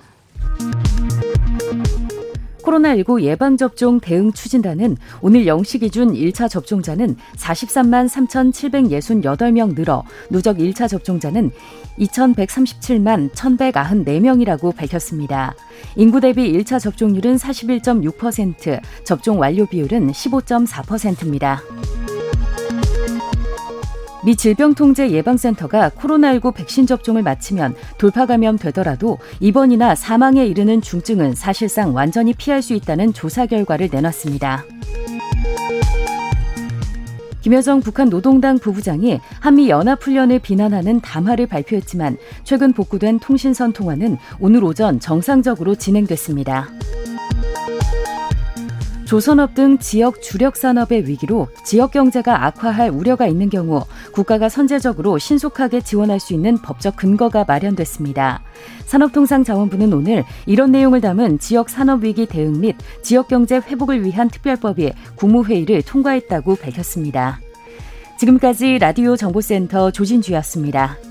[2.61, 11.51] 코로나19 예방접종 대응 추진단은 오늘 0시 기준 1차 접종자는 43만 3,768명 늘어 누적 1차 접종자는
[11.99, 15.55] 2,137만 1,194명이라고 밝혔습니다.
[15.95, 21.61] 인구 대비 1차 접종률은 41.6%, 접종 완료 비율은 15.4%입니다.
[24.23, 32.33] 미 질병통제예방센터가 코로나19 백신 접종을 마치면 돌파 감염 되더라도 입원이나 사망에 이르는 중증은 사실상 완전히
[32.33, 34.63] 피할 수 있다는 조사 결과를 내놨습니다.
[37.41, 44.99] 김여정 북한 노동당 부부장이 한미 연합훈련을 비난하는 담화를 발표했지만 최근 복구된 통신선 통화는 오늘 오전
[44.99, 46.69] 정상적으로 진행됐습니다.
[49.11, 55.81] 조선업 등 지역 주력 산업의 위기로 지역 경제가 악화할 우려가 있는 경우 국가가 선제적으로 신속하게
[55.81, 58.41] 지원할 수 있는 법적 근거가 마련됐습니다.
[58.85, 64.93] 산업통상자원부는 오늘 이런 내용을 담은 지역 산업 위기 대응 및 지역 경제 회복을 위한 특별법이
[65.15, 67.41] 국무회의를 통과했다고 밝혔습니다.
[68.17, 71.10] 지금까지 라디오 정보센터 조진주였습니다.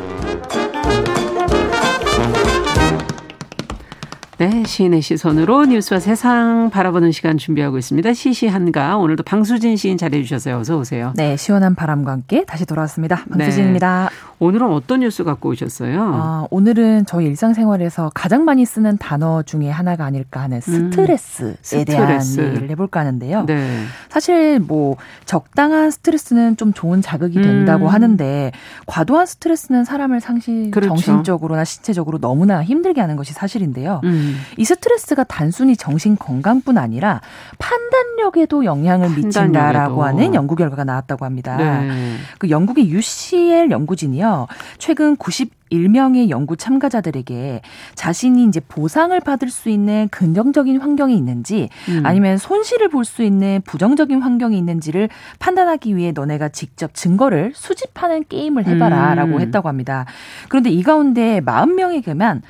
[4.41, 8.11] 네, 시인의 시선으로 뉴스와 세상 바라보는 시간 준비하고 있습니다.
[8.11, 11.13] 시시한가 오늘도 방수진 시인 잘해 주셔서 어서 오세요.
[11.15, 13.23] 네, 시원한 바람과 함께 다시 돌아왔습니다.
[13.29, 14.09] 방수진입니다.
[14.09, 14.31] 네.
[14.39, 16.01] 오늘은 어떤 뉴스 갖고 오셨어요?
[16.15, 22.35] 아, 오늘은 저희 일상생활에서 가장 많이 쓰는 단어 중에 하나가 아닐까 하는 스트레스에 음, 스트레스.
[22.37, 23.45] 대한 얘기를 해볼까 하는데요.
[23.45, 23.83] 네.
[24.09, 27.89] 사실 뭐 적당한 스트레스는 좀 좋은 자극이 된다고 음.
[27.91, 28.51] 하는데
[28.87, 30.95] 과도한 스트레스는 사람을 상시 그렇죠.
[30.95, 34.01] 정신적으로나 신체적으로 너무나 힘들게 하는 것이 사실인데요.
[34.03, 34.30] 음.
[34.57, 37.21] 이 스트레스가 단순히 정신 건강뿐 아니라
[37.57, 39.27] 판단력에도 영향을 판단력에도.
[39.27, 41.57] 미친다라고 하는 연구 결과가 나왔다고 합니다.
[41.57, 42.15] 네.
[42.37, 44.47] 그 영국의 UCL 연구진이요.
[44.77, 47.61] 최근 91명의 연구 참가자들에게
[47.95, 52.01] 자신이 이제 보상을 받을 수 있는 긍정적인 환경이 있는지 음.
[52.05, 58.67] 아니면 손실을 볼 수 있는 부정적인 환경이 있는지를 판단하기 위해 너네가 직접 증거를 수집하는 게임을
[58.67, 59.41] 해봐라라고 음.
[59.41, 60.05] 했다고 합니다.
[60.49, 62.41] 그런데 이 가운데 40명에게만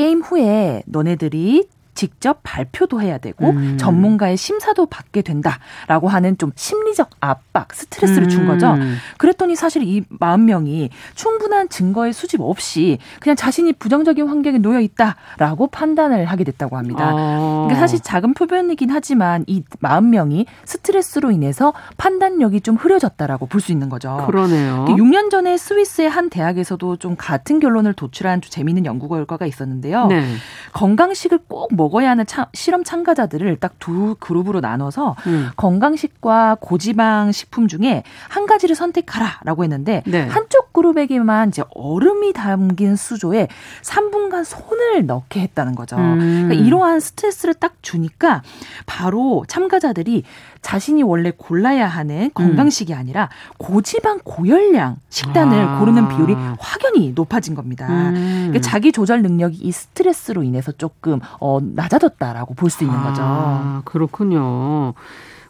[0.00, 3.78] 게임 후에 너네들이 직접 발표도 해야 되고 음.
[3.78, 8.72] 전문가의 심사도 받게 된다라고 하는 좀 심리적 압박, 스트레스를 준 거죠.
[8.72, 8.96] 음.
[9.18, 16.24] 그랬더니 사실 이 40명이 충분한 증거의 수집 없이 그냥 자신이 부정적인 환경에 놓여 있다라고 판단을
[16.24, 17.10] 하게 됐다고 합니다.
[17.12, 17.64] 아.
[17.66, 23.90] 그러니까 사실 작은 표현이긴 하지만 이 40명이 스트레스로 인해서 판단력이 좀 흐려졌다라고 볼 수 있는
[23.90, 24.24] 거죠.
[24.26, 24.86] 그러네요.
[24.88, 30.06] 6년 전에 스위스의 한 대학에서도 좀 같은 결론을 도출한 재미있는 연구 결과가 있었는데요.
[30.06, 30.24] 네.
[30.72, 31.90] 건강식을 꼭 먹.
[31.90, 35.50] 먹어야 하는 차, 실험 참가자들을 딱 두 그룹으로 나눠서 음.
[35.56, 40.26] 건강식과 고지방 식품 중에 한 가지를 선택하라라고 했는데 네.
[40.26, 43.48] 한쪽 그룹에게만 이제 얼음이 담긴 수조에
[43.82, 45.96] 3분간 손을 넣게 했다는 거죠.
[45.96, 46.46] 음.
[46.48, 48.42] 그러니까 이러한 스트레스를 딱 주니까
[48.86, 50.24] 바로 참가자들이
[50.62, 52.98] 자신이 원래 골라야 하는 건강식이 음.
[52.98, 55.78] 아니라 고지방 고열량 식단을 아.
[55.78, 57.86] 고르는 비율이 확연히 높아진 겁니다.
[57.88, 58.48] 음.
[58.48, 63.22] 그러니까 자기 조절 능력이 이 스트레스로 인해서 조금 어, 낮아졌다라고 볼 수 있는 거죠.
[63.24, 64.94] 아, 그렇군요.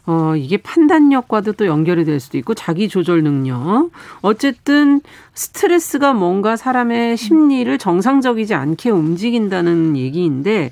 [0.07, 3.91] 어, 이게 판단력과도 또 연결이 될 수도 있고 자기 조절 능력.
[4.21, 5.01] 어쨌든
[5.35, 10.71] 스트레스가 뭔가 사람의 심리를 정상적이지 않게 움직인다는 얘기인데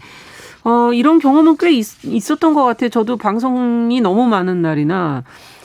[0.70, 2.90] 어, 이런 경험은 꽤 있, 있었던 것 같아요.
[2.90, 5.24] 저도 방송이 너무 많은 날이나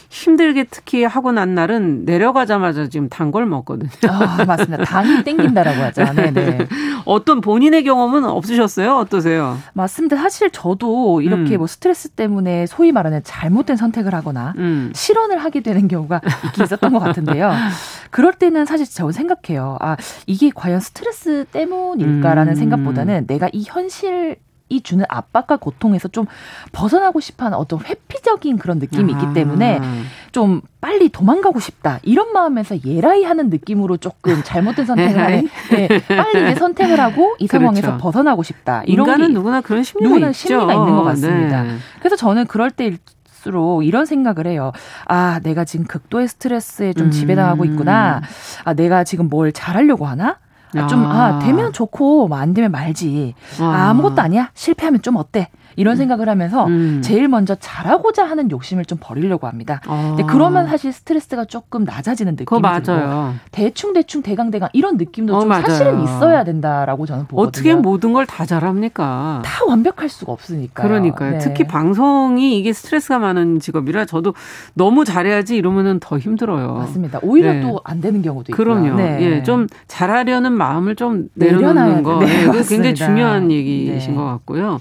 [0.09, 3.90] 힘들게 특히 하고 난 날은 내려가자마자 지금 단 걸 먹거든요.
[4.09, 4.85] 아, 맞습니다.
[4.85, 6.05] 당이 땡긴다라고 하죠.
[6.14, 6.69] 네네.
[7.05, 8.97] 어떤 본인의 경험은 없으셨어요?
[8.97, 9.59] 어떠세요?
[9.73, 10.14] 맞습니다.
[10.17, 11.59] 사실 저도 이렇게 음.
[11.59, 14.93] 뭐 스트레스 때문에 소위 말하는 잘못된 선택을 하거나 음.
[14.95, 17.51] 실언을 하게 되는 경우가 있긴 있었던 것 같은데요.
[18.11, 19.79] 그럴 때는 사실 저는 생각해요.
[19.81, 19.97] 아,
[20.29, 22.57] 이게 과연 스트레스 때문일까라는 음.
[22.57, 24.37] 생각보다는 내가 이 현실
[24.68, 26.27] 이 주는 압박과 고통에서 좀
[26.72, 29.81] 벗어나고 싶어하는 어떤 회피적인 그런 느낌이 있기 때문에
[30.33, 36.50] 좀 빨리 도망가고 싶다 이런 마음에서 예라이 하는 느낌으로 조금 잘못된 선택을 하는 네, 빨리
[36.50, 37.98] 이제 선택을 하고 이 상황에서 그렇죠.
[38.03, 40.48] 벗어나고 싶다 이런 인간은 누구나 그런 심리가 누구나 있죠.
[40.48, 41.62] 심리가 있는 것 같습니다.
[41.62, 41.77] 네.
[41.98, 42.96] 그래서 저는 그럴 때
[43.44, 44.72] 일수록 이런 생각을 해요.
[45.07, 48.22] 아, 내가 지금 극도의 스트레스에 좀 지배당하고 있구나.
[48.64, 50.38] 아, 내가 지금 뭘 잘하려고 하나?
[50.83, 53.35] 아, 좀, 아, 되면 좋고, 뭐 안 되면 말지.
[53.61, 54.51] 아, 아무것도 아니야?
[54.55, 55.49] 실패하면 좀 어때?
[55.77, 57.01] 이런 생각을 하면서 음.
[57.03, 59.81] 제일 먼저 잘하고자 하는 욕심을 좀 버리려고 합니다.
[59.87, 60.15] 아.
[60.17, 65.41] 근데 그러면 사실 스트레스가 조금 낮아지는 느낌이 들고 대충 대충 대강 대강 이런 느낌도 어,
[65.41, 65.63] 좀 맞아요.
[65.67, 67.49] 사실은 있어야 된다라고 저는 보거든요.
[67.49, 69.43] 어떻게 모든 걸 다 잘합니까?
[69.45, 70.83] 다 완벽할 수가 없으니까.
[70.83, 71.33] 그러니까요.
[71.33, 71.39] 네.
[71.39, 74.35] 특히 방송이 이게 스트레스가 많은 직업이라 저도
[74.73, 76.75] 너무 잘해야지 이러면은 더 힘들어요.
[76.75, 77.21] 맞습니다.
[77.23, 77.61] 오히려 네.
[77.61, 78.57] 또안 되는 경우도 있고요.
[78.65, 78.97] 그럼요.
[78.97, 79.19] 네.
[79.21, 82.19] 예, 좀 잘하려는 마음을 좀 내려놓는 거.
[82.21, 84.17] 네, 그게 굉장히 중요한 얘기이신 네.
[84.17, 84.81] 것 같고요.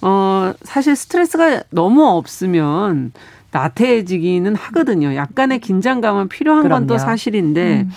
[0.00, 3.12] 어, 사실 스트레스가 너무 없으면
[3.50, 5.14] 나태해지기는 하거든요.
[5.14, 7.90] 약간의 긴장감은 필요한 건 또 사실인데 음.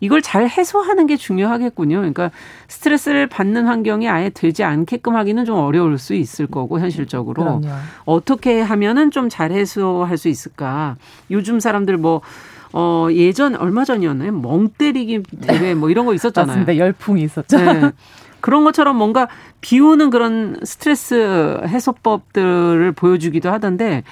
[0.00, 1.96] 이걸 잘 해소하는 게 중요하겠군요.
[1.96, 2.30] 그러니까
[2.68, 7.68] 스트레스를 받는 환경이 아예 되지 않게끔 하기는 좀 어려울 수 있을 거고 현실적으로 그럼요.
[8.04, 10.96] 어떻게 하면은 좀 잘 해소할 수 있을까?
[11.30, 12.20] 요즘 사람들 뭐
[12.72, 14.32] 어, 예전 얼마 전이었나요?
[14.32, 16.58] 멍 때리기 대회 뭐 이런 거 있었잖아요.
[16.58, 16.76] 맞습니다.
[16.76, 17.56] 열풍이 있었죠.
[17.58, 17.90] 네.
[18.46, 19.26] 그런 것처럼 뭔가
[19.60, 24.04] 비우는 그런 스트레스 해소법들을 보여주기도 하던데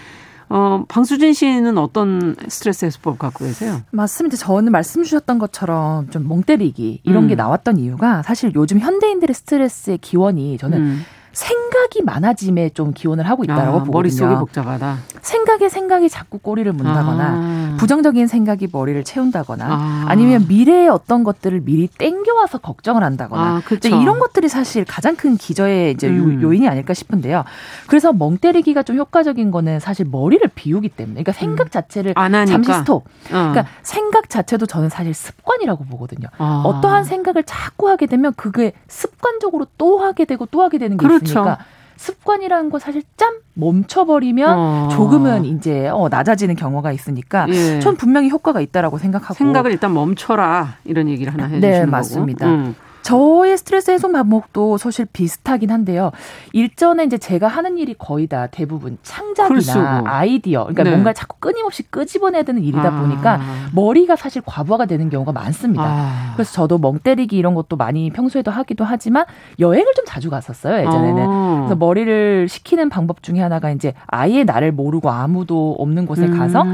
[0.49, 3.83] 어, 방수진 씨는 어떤 스트레스 해소법 갖고 계세요?
[3.93, 4.37] 맞습니다.
[4.37, 7.29] 저는 말씀 주셨던 것처럼 좀 멍 때리기 이런 음.
[7.29, 11.03] 게 나왔던 이유가 사실 요즘 현대인들의 스트레스의 기원이 저는 음.
[11.35, 13.93] 생각이 많아짐에 좀 기원을 하고 있다라고 아, 보거든요.
[13.93, 14.99] 머릿속이 복잡하다.
[15.21, 17.77] 생각에 생각이 자꾸 꼬리를 문다거나 아.
[17.79, 20.15] 부정적인 생각이 머리를 채운다거나 아.
[20.15, 25.93] 니면 미래의 어떤 것들을 미리 땡겨와서 걱정을 한다거나 아, 이런 것들이 사실 가장 큰 기저의
[25.93, 26.41] 이제 음.
[26.41, 27.45] 요인이 아닐까 싶은데요.
[27.89, 31.71] 그래서 멍 때리기가 좀 효과적인 거는 사실 머리를 비우기 때문에 그러니까 생각 음.
[31.71, 32.15] 자체를
[32.47, 33.05] 잠시 스톱.
[33.05, 33.09] 어.
[33.29, 36.29] 그러니까 생각 자체도 저는 사실 습관이라고 보거든요.
[36.39, 36.63] 아.
[36.65, 41.24] 어떠한 생각을 자꾸 하게 되면 그게 습관적으로 또 하게 되고 또 하게 되는 게 그렇죠.
[41.25, 41.59] 있으니까
[41.97, 44.89] 습관이라는 거 사실 짬 멈춰버리면 어.
[44.91, 47.81] 조금은 이제 어, 낮아지는 경우가 있으니까 예.
[47.81, 51.91] 전 분명히 효과가 있다라고 생각하고 생각을 일단 멈춰라 이런 얘기를 하나 해주시는 네, 거고.
[51.91, 52.47] 맞습니다.
[52.47, 52.75] 음.
[53.05, 56.11] 저의 스트레스 해소 방법도 사실 비슷하긴 한데요.
[56.55, 60.91] 일전에 이제 제가 하는 일이 거의 다 대부분 창작이나 아이디어, 그러니까 네.
[60.91, 63.01] 뭔가 자꾸 끊임없이 끄집어내야 되는 일이다 아.
[63.03, 63.41] 보니까
[63.75, 65.85] 머리가 사실 과부하가 되는 경우가 많습니다.
[65.85, 66.33] 아.
[66.35, 69.27] 그래서 저도 멍 때리기 이런 것도 많이 평소에도 하기도 하지만
[69.59, 71.23] 여행을 좀 자주 갔었어요, 예전에는.
[71.29, 71.55] 아.
[71.59, 76.39] 그래서 머리를 식히는 방법 중에 하나가 이제 아예 나를 모르고 아무도 없는 곳에 음.
[76.39, 76.65] 가서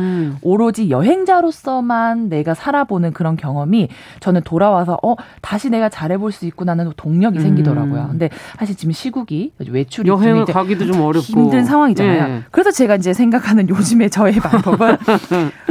[0.42, 3.88] 오로지 여행자로서만 내가 살아보는 그런 경험이
[4.20, 7.42] 저는 돌아와서 어, 다시 내가 잘해 해볼 수 있구나는 동력이 음.
[7.42, 8.09] 생기더라고요.
[8.11, 8.28] 근데
[8.59, 12.28] 사실 지금 시국이 외출이 여행을 가기도 좀 어렵고 힘든 상황이잖아요.
[12.28, 12.42] 네.
[12.50, 14.96] 그래서 제가 이제 생각하는 요즘에 저의 방법은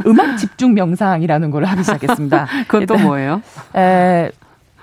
[0.05, 2.47] 음악 집중 명상이라는 걸 하기 시작했습니다.
[2.67, 3.41] 그건 또 뭐예요?
[3.75, 4.31] 에,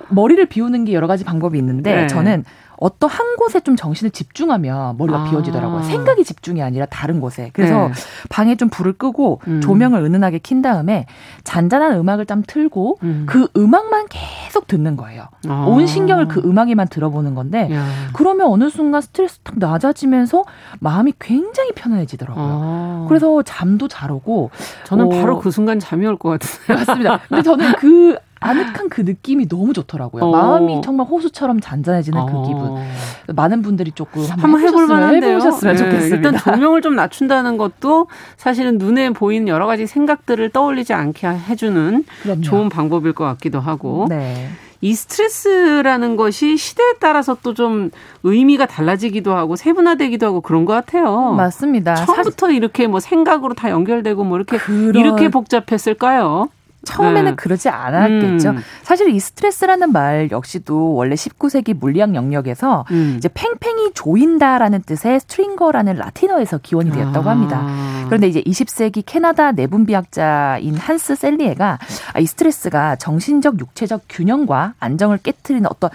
[0.08, 2.06] 머리를 비우는 게 여러 가지 방법이 있는데 네.
[2.06, 2.44] 저는
[2.78, 5.24] 어떤 한 곳에 좀 정신을 집중하면 머리가 아.
[5.30, 5.82] 비워지더라고요.
[5.82, 7.50] 생각이 집중이 아니라 다른 곳에.
[7.52, 7.92] 그래서 네.
[8.28, 9.60] 방에 좀 불을 끄고 음.
[9.60, 11.06] 조명을 은은하게 킨 다음에
[11.44, 13.24] 잔잔한 음악을 좀 틀고 음.
[13.26, 15.28] 그 음악만 계속 듣는 거예요.
[15.48, 15.64] 아.
[15.68, 17.86] 온 신경을 그 음악에만 들어보는 건데 야.
[18.12, 20.44] 그러면 어느 순간 스트레스 탁 낮아지면서
[20.80, 22.44] 마음이 굉장히 편안해지더라고요.
[22.44, 23.04] 아.
[23.08, 24.50] 그래서 잠도 잘 오고
[24.84, 26.78] 저는 어, 바로 그 순간 잠이 올 것 같아요.
[26.78, 27.20] 맞습니다.
[27.28, 30.24] 근데 저는 그 아늑한 그 느낌이 너무 좋더라고요.
[30.24, 30.30] 어.
[30.30, 32.26] 마음이 정말 호수처럼 잔잔해지는 어.
[32.26, 33.34] 그 기분.
[33.34, 35.32] 많은 분들이 조금 한번 해볼 만한데요.
[35.36, 35.82] 해보셨으면 네.
[35.82, 36.16] 좋겠습니다.
[36.16, 42.40] 일단 조명을 좀 낮춘다는 것도 사실은 눈에 보이는 여러 가지 생각들을 떠올리지 않게 해주는 그럼요.
[42.42, 44.06] 좋은 방법일 것 같기도 하고.
[44.08, 44.48] 네.
[44.82, 47.90] 이 스트레스라는 것이 시대에 따라서 또 좀
[48.22, 51.32] 의미가 달라지기도 하고 세분화되기도 하고 그런 것 같아요.
[51.32, 51.94] 맞습니다.
[51.94, 54.94] 처음부터 이렇게 뭐 생각으로 다 연결되고 뭐 이렇게 그런...
[54.94, 56.50] 이렇게 복잡했을까요?
[56.86, 57.34] 처음에는 네.
[57.36, 58.50] 그러지 않았겠죠.
[58.50, 58.62] 음.
[58.82, 63.14] 사실 이 스트레스라는 말 역시도 원래 19세기 물리학 영역에서 음.
[63.18, 67.60] 이제 팽팽히 조인다라는 뜻의 stringer라는 라틴어에서 기원이 되었다고 합니다.
[67.62, 68.04] 아.
[68.06, 71.78] 그런데 이제 20세기 캐나다 내분비학자인 한스 셀리에가
[72.20, 75.90] 이 스트레스가 정신적 육체적 균형과 안정을 깨뜨리는 어떤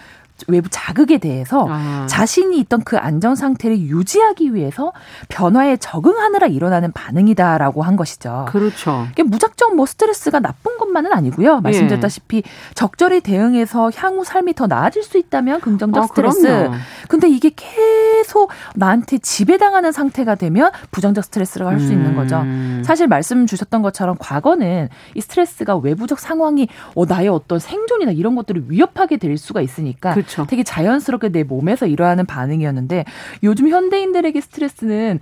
[0.48, 2.06] 외부 자극에 대해서 아.
[2.10, 4.92] 자신이 있던 그 안정 상태를 유지하기 위해서
[5.30, 8.46] 변화에 적응하느라 일어나는 반응이다라고 한 것이죠.
[8.50, 9.08] 그렇죠.
[9.12, 11.62] 이게 무작정 뭐 스트레스가 나쁜 것만은 아니고요.
[11.62, 12.42] 말씀드렸다시피 예.
[12.74, 16.42] 적절히 대응해서 향후 삶이 더 나아질 수 있다면 긍정적 아, 스트레스.
[16.42, 16.76] 그럼요.
[17.12, 21.92] 근데 이게 계속 나한테 지배당하는 상태가 되면 부정적 스트레스를 할수 음.
[21.92, 22.40] 있는 거죠.
[22.40, 22.84] 음.
[22.86, 28.64] 사실 말씀 주셨던 것처럼 과거는 이 스트레스가 외부적 상황이 어, 나의 어떤 생존이나 이런 것들을
[28.68, 30.14] 위협하게 될 수가 있으니까.
[30.14, 30.48] 그렇죠.
[30.48, 33.04] 되게 자연스럽게 내 몸에서 일어나는 반응이었는데
[33.44, 35.20] 요즘 현대인들에게 스트레스는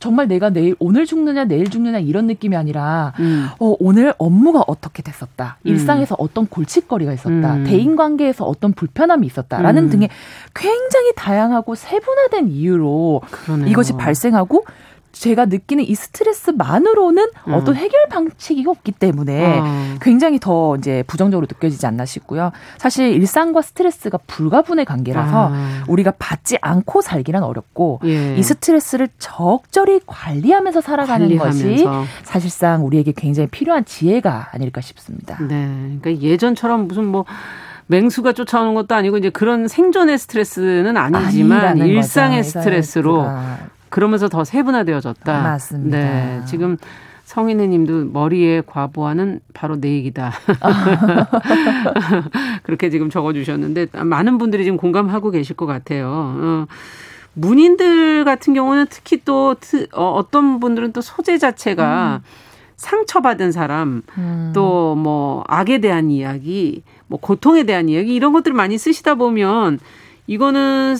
[0.00, 3.48] 정말 내가 내일 오늘 죽느냐 내일 죽느냐 이런 느낌이 아니라 음.
[3.60, 5.68] 어, 오늘 업무가 어떻게 됐었다 음.
[5.68, 7.64] 일상에서 어떤 골칫거리가 있었다 음.
[7.64, 9.90] 대인 관계에서 어떤 불편함이 있었다라는 음.
[9.90, 10.08] 등의
[10.54, 13.68] 굉장히 다양하고 세분화된 이유로 그러네요.
[13.68, 14.64] 이것이 발생하고
[15.12, 17.52] 제가 느끼는 이 스트레스만으로는 음.
[17.52, 19.96] 어떤 해결 방식이 없기 때문에 아.
[20.00, 22.52] 굉장히 더 이제 부정적으로 느껴지지 않나 싶고요.
[22.78, 25.84] 사실 일상과 스트레스가 불가분의 관계라서 아.
[25.88, 28.36] 우리가 받지 않고 살기란 어렵고 예.
[28.36, 31.64] 이 스트레스를 적절히 관리하면서 살아가는 관리하면서.
[31.64, 31.86] 것이
[32.22, 35.38] 사실상 우리에게 굉장히 필요한 지혜가 아닐까 싶습니다.
[35.40, 35.98] 네.
[36.00, 37.24] 그러니까 예전처럼 무슨 뭐
[37.88, 42.60] 맹수가 쫓아오는 것도 아니고 이제 그런 생존의 스트레스는 아니지만 일상의 거죠.
[42.60, 43.26] 스트레스로
[43.90, 45.42] 그러면서 더 세분화되어졌다.
[45.42, 45.98] 맞습니다.
[45.98, 46.42] 네.
[46.46, 46.76] 지금
[47.24, 50.32] 성인혜 님도 머리에 과부하는 바로 내 얘기다.
[52.64, 56.08] 그렇게 지금 적어 주셨는데 많은 분들이 지금 공감하고 계실 것 같아요.
[56.10, 56.66] 어.
[57.34, 59.54] 문인들 같은 경우는 특히 또
[59.92, 62.26] 어, 어떤 분들은 또 소재 자체가 음.
[62.76, 64.52] 상처받은 사람, 음.
[64.54, 69.78] 또뭐 악에 대한 이야기, 뭐 고통에 대한 이야기 이런 것들을 많이 쓰시다 보면
[70.26, 70.96] 이거는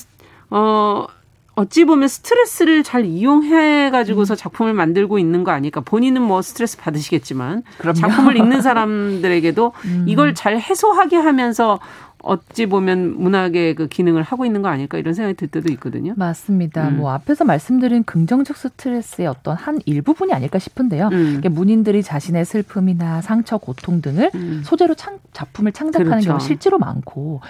[0.51, 1.07] 어
[1.61, 4.37] 어찌 보면 스트레스를 잘 이용해 가지고서 음.
[4.37, 5.83] 작품을 만들고 있는 거 아닐까.
[5.83, 7.99] 본인은 뭐 스트레스 받으시겠지만 그럼요.
[7.99, 10.05] 작품을 읽는 사람들에게도 음.
[10.09, 11.79] 이걸 잘 해소하게 하면서
[12.23, 16.15] 어찌 보면 문학의 그 기능을 하고 있는 거 아닐까 이런 생각이 들 때도 있거든요.
[16.17, 16.89] 맞습니다.
[16.89, 16.99] 음.
[16.99, 21.09] 뭐 앞에서 말씀드린 긍정적 스트레스의 어떤 한 일부분이 아닐까 싶은데요.
[21.13, 21.41] 음.
[21.51, 24.63] 문인들이 자신의 슬픔이나 상처, 고통 등을 음.
[24.65, 26.27] 소재로 창, 작품을 창작하는 그렇죠.
[26.27, 27.41] 경우가 실제로 많고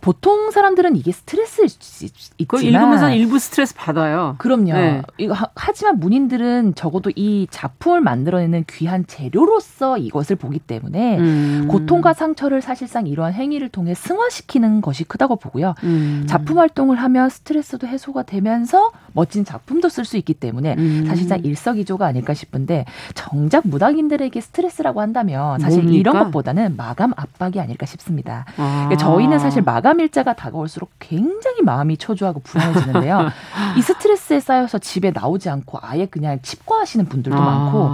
[0.00, 2.04] 보통 사람들은 이게 스트레스일 수
[2.38, 4.34] 있지만 읽으면서 일부 스트레스 받아요.
[4.38, 4.72] 그럼요.
[4.72, 5.02] 네.
[5.16, 11.68] 이거 하지만 문인들은 적어도 이 작품을 만들어내는 귀한 재료로서 이것을 보기 때문에 음.
[11.68, 15.74] 고통과 상처를 사실상 이러한 행위를 통해 승화시키는 것이 크다고 보고요.
[15.84, 16.24] 음.
[16.28, 21.04] 작품 활동을 하면 스트레스도 해소가 되면서 멋진 작품도 쓸 수 있기 때문에 음.
[21.06, 22.84] 사실상 일석이조가 아닐까 싶은데
[23.14, 25.98] 정작 무당인들에게 스트레스라고 한다면 사실 뭡니까?
[25.98, 28.44] 이런 것보다는 마감 압박이 아닐까 싶습니다.
[28.56, 28.86] 아.
[28.88, 33.28] 그러니까 저희는 사실 마감 일자가 다가올수록 굉장히 마음이 초조하고 불안해지는데요.
[33.76, 37.44] 이 스트레스에 쌓여서 집에 나오지 않고 아예 그냥 집과하시는 분들도 아.
[37.44, 37.90] 많고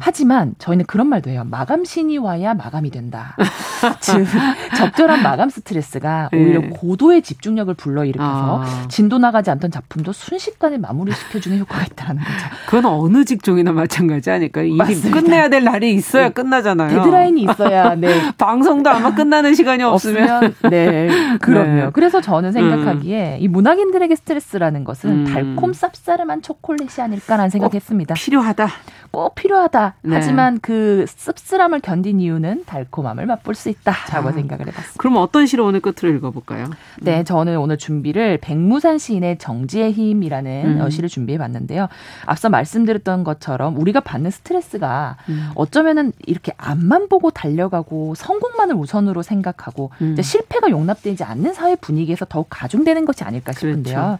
[0.00, 1.44] 하지만 저희는 그런 말도 해요.
[1.48, 3.36] 마감 신이 와야 마감이 된다.
[4.00, 4.26] 즉
[4.76, 6.68] 적절한 마감 스트레스가 오히려 네.
[6.68, 8.88] 고도의 집중력을 불러일으켜서 아.
[8.88, 12.46] 진도 나가지 않던 작품도 순식간에 마무리시켜주는 효과가 있다는 거죠.
[12.66, 15.20] 그건 어느 직종이나 마찬가지 아닐까 일이 맞습니다.
[15.20, 16.32] 끝내야 될 날이 있어야 네.
[16.32, 16.98] 끝나잖아요.
[16.98, 18.32] 데드라인이 있어야 네.
[18.38, 21.08] 방송도 아마 끝나는 시간이 없으면, 없으면 네
[21.40, 21.84] 그럼요.
[21.84, 21.90] 네.
[21.92, 23.42] 그래서 저는 생각하기에 음.
[23.42, 25.24] 이 문학인들에게 스트레스라는 것은 음.
[25.24, 28.14] 달콤 쌉싸름한 초콜릿이 아닐까라는 생각했습니다.
[28.14, 28.68] 필요하다.
[29.18, 29.94] 꼭 필요하다.
[30.02, 30.14] 네.
[30.14, 34.32] 하지만 그 씁쓸함을 견딘 이유는 달콤함을 맛볼 수 있다라고 아.
[34.32, 34.94] 생각을 해봤습니다.
[34.96, 36.70] 그럼 어떤 시를 오늘 끝으로 읽어볼까요?
[37.00, 40.90] 네, 저는 오늘 준비를 백무산 시인의 정지의 힘이라는 음.
[40.90, 41.88] 시를 준비해봤는데요.
[42.26, 45.50] 앞서 말씀드렸던 것처럼 우리가 받는 스트레스가 음.
[45.56, 50.16] 어쩌면은 이렇게 앞만 보고 달려가고 성공만을 우선으로 생각하고 음.
[50.20, 53.96] 실패가 용납되지 않는 사회 분위기에서 더욱 가중되는 것이 아닐까 싶은데요.
[53.96, 54.18] 그렇죠.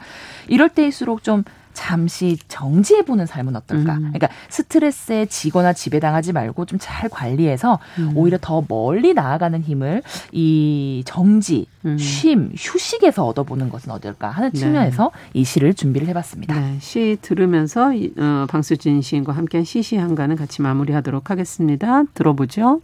[0.49, 1.44] 이럴 때일수록 좀
[1.79, 3.95] 잠시 정지해보는 삶은 어떨까?
[3.95, 4.12] 음.
[4.12, 8.12] 그러니까 스트레스에 지거나 지배당하지 말고 좀 잘 관리해서 음.
[8.14, 10.03] 오히려 더 멀리 나아가는 힘을
[10.33, 11.99] 이 정지, 음.
[11.99, 14.59] 쉼, 휴식에서 얻어보는 것은 어떨까 하는 네.
[14.59, 15.41] 측면에서 네.
[15.41, 16.59] 이 시를 준비를 해봤습니다.
[16.59, 22.05] 네, 시 들으면서 어, 방수진 시인과 함께한 시시한가는 같이 마무리하도록 하겠습니다.
[22.14, 22.81] 들어보죠.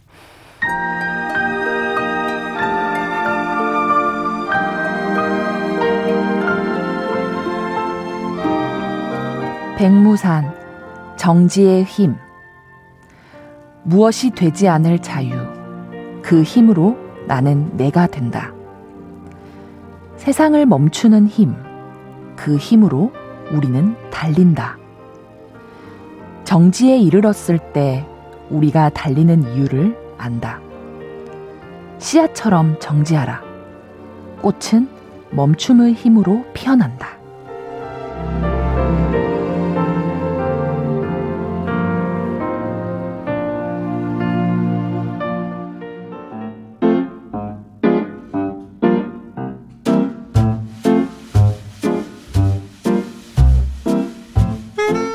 [9.77, 10.53] 백무산,
[11.17, 12.15] 정지의 힘.
[13.83, 15.31] 무엇이 되지 않을 자유.
[16.21, 16.97] 그 힘으로
[17.27, 18.53] 나는 내가 된다.
[20.15, 21.55] 세상을 멈추는 힘.
[22.37, 23.11] 그 힘으로
[23.51, 24.77] 우리는 달린다.
[26.45, 28.07] 정지에 이르렀을 때
[28.49, 30.61] 우리가 달리는 이유를 안다.
[31.97, 33.41] 씨앗처럼 정지하라.
[34.41, 34.87] 꽃은
[35.31, 37.14] 멈춤의 힘으로 피어난다.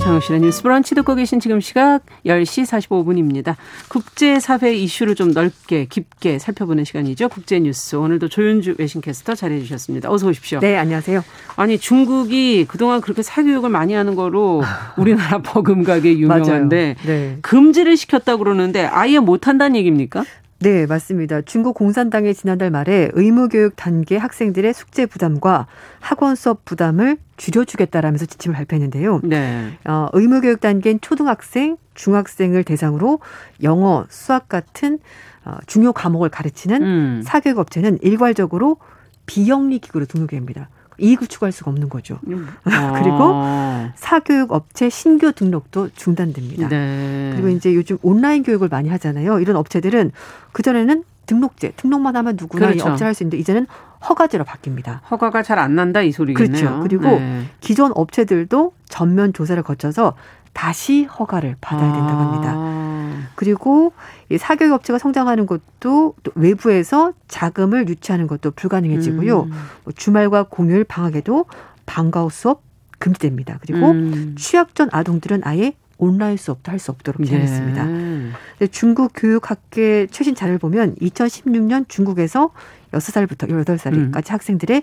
[0.00, 3.56] 정영실의 뉴스 브런치 듣고 계신 지금 시각 10시 45분입니다.
[3.88, 7.28] 국제사회 이슈를 좀 넓게 깊게 살펴보는 시간이죠.
[7.28, 7.96] 국제뉴스.
[7.96, 10.10] 오늘도 조윤주 외신캐스터 잘해 주셨습니다.
[10.10, 10.60] 어서 오십시오.
[10.60, 11.22] 네, 안녕하세요.
[11.56, 14.62] 아니, 중국이 그동안 그렇게 사교육을 많이 하는 거로
[14.96, 17.38] 우리나라 버금가게 유명한데 네.
[17.42, 20.24] 금지를 시켰다고 그러는데 아예 못 한다는 얘기입니까?
[20.60, 21.40] 네, 맞습니다.
[21.40, 25.66] 중국 공산당이 지난달 말에 의무교육 단계 학생들의 숙제 부담과
[26.00, 29.20] 학원 수업 부담을 줄여주겠다라면서 지침을 발표했는데요.
[29.24, 29.72] 네.
[29.86, 33.20] 어, 의무교육 단계인 초등학생, 중학생을 대상으로
[33.62, 34.98] 영어, 수학 같은
[35.46, 37.22] 어, 중요 과목을 가르치는 음.
[37.24, 38.76] 사교육 업체는 일괄적으로
[39.24, 40.68] 비영리 기구로 등록됩니다.
[40.98, 42.18] 이익을 추구할 수가 없는 거죠.
[42.26, 42.46] 음.
[42.62, 43.90] 그리고 아.
[43.94, 46.68] 사교육 업체 신규 등록도 중단됩니다.
[46.68, 47.30] 네.
[47.32, 49.40] 그리고 이제 요즘 온라인 교육을 많이 하잖아요.
[49.40, 50.12] 이런 업체들은
[50.52, 52.88] 그전에는 등록제, 등록만 하면 누구나 그렇죠.
[52.88, 53.66] 이 업체를 할 수 있는데 이제는
[54.08, 55.00] 허가제로 바뀝니다.
[55.10, 56.64] 허가가 잘 안 난다 이 소리겠네요.
[56.64, 56.80] 그렇죠.
[56.82, 57.44] 그리고 네.
[57.60, 60.14] 기존 업체들도 전면 조사를 거쳐서
[60.52, 62.52] 다시 허가를 받아야 된다고 합니다.
[62.56, 63.28] 아.
[63.36, 63.92] 그리고
[64.28, 69.42] 이 사교육 업체가 성장하는 것도 또 외부에서 자금을 유치하는 것도 불가능해지고요.
[69.42, 69.50] 음.
[69.84, 71.44] 뭐 주말과 공휴일 방학에도
[71.86, 72.62] 방과후 수업
[72.98, 73.58] 금지됩니다.
[73.60, 74.34] 그리고 음.
[74.36, 77.84] 취약전 아동들은 아예 온라인 수업도 할 수 없도록 제한했습니다.
[77.84, 78.66] 네.
[78.68, 82.50] 중국 교육학계 최신 자료를 보면 2016년 중국에서
[82.92, 84.12] 6살부터 18살까지 음.
[84.32, 84.82] 학생들의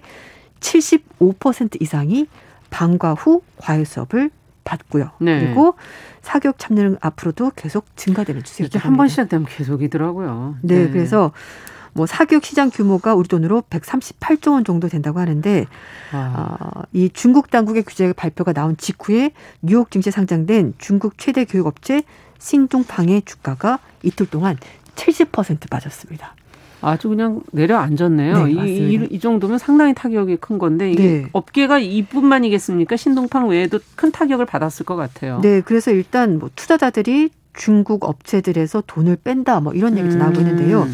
[0.60, 2.28] 75% 이상이
[2.70, 4.30] 방과 후 과외 수업을
[4.64, 5.12] 받고요.
[5.22, 5.40] 네.
[5.46, 5.76] 그리고
[6.22, 8.78] 사교육 참여는 앞으로도 계속 증가되는 추세입니다.
[8.78, 10.58] 이게 한 번 시작되면 계속이더라고요.
[10.62, 10.90] 네, 네.
[10.92, 11.32] 그래서
[11.98, 15.66] 뭐 사교육 시장 규모가 우리 돈으로 138조 원 정도 된다고 하는데
[16.12, 16.58] 아.
[16.60, 19.32] 어, 이 중국 당국의 규제 발표가 나온 직후에
[19.64, 22.04] 뉴욕 증시에 상장된 중국 최대 교육업체
[22.38, 24.58] 싱둥팡의 주가가 이틀 동안
[24.96, 26.36] 70% 빠졌습니다.
[26.82, 28.44] 아주 그냥 내려앉았네요.
[28.46, 31.26] 네, 이, 이, 이, 정도면 상당히 타격이 큰 건데 이게 네.
[31.34, 32.96] 업계가 이뿐만이겠습니까?
[32.96, 35.40] 신동팡 외에도 큰 타격을 받았을 것 같아요.
[35.42, 40.20] 네, 그래서 일단 뭐 투자자들이 중국 업체들에서 돈을 뺀다 뭐 이런 얘기도 음.
[40.20, 40.88] 나오고 있는데요.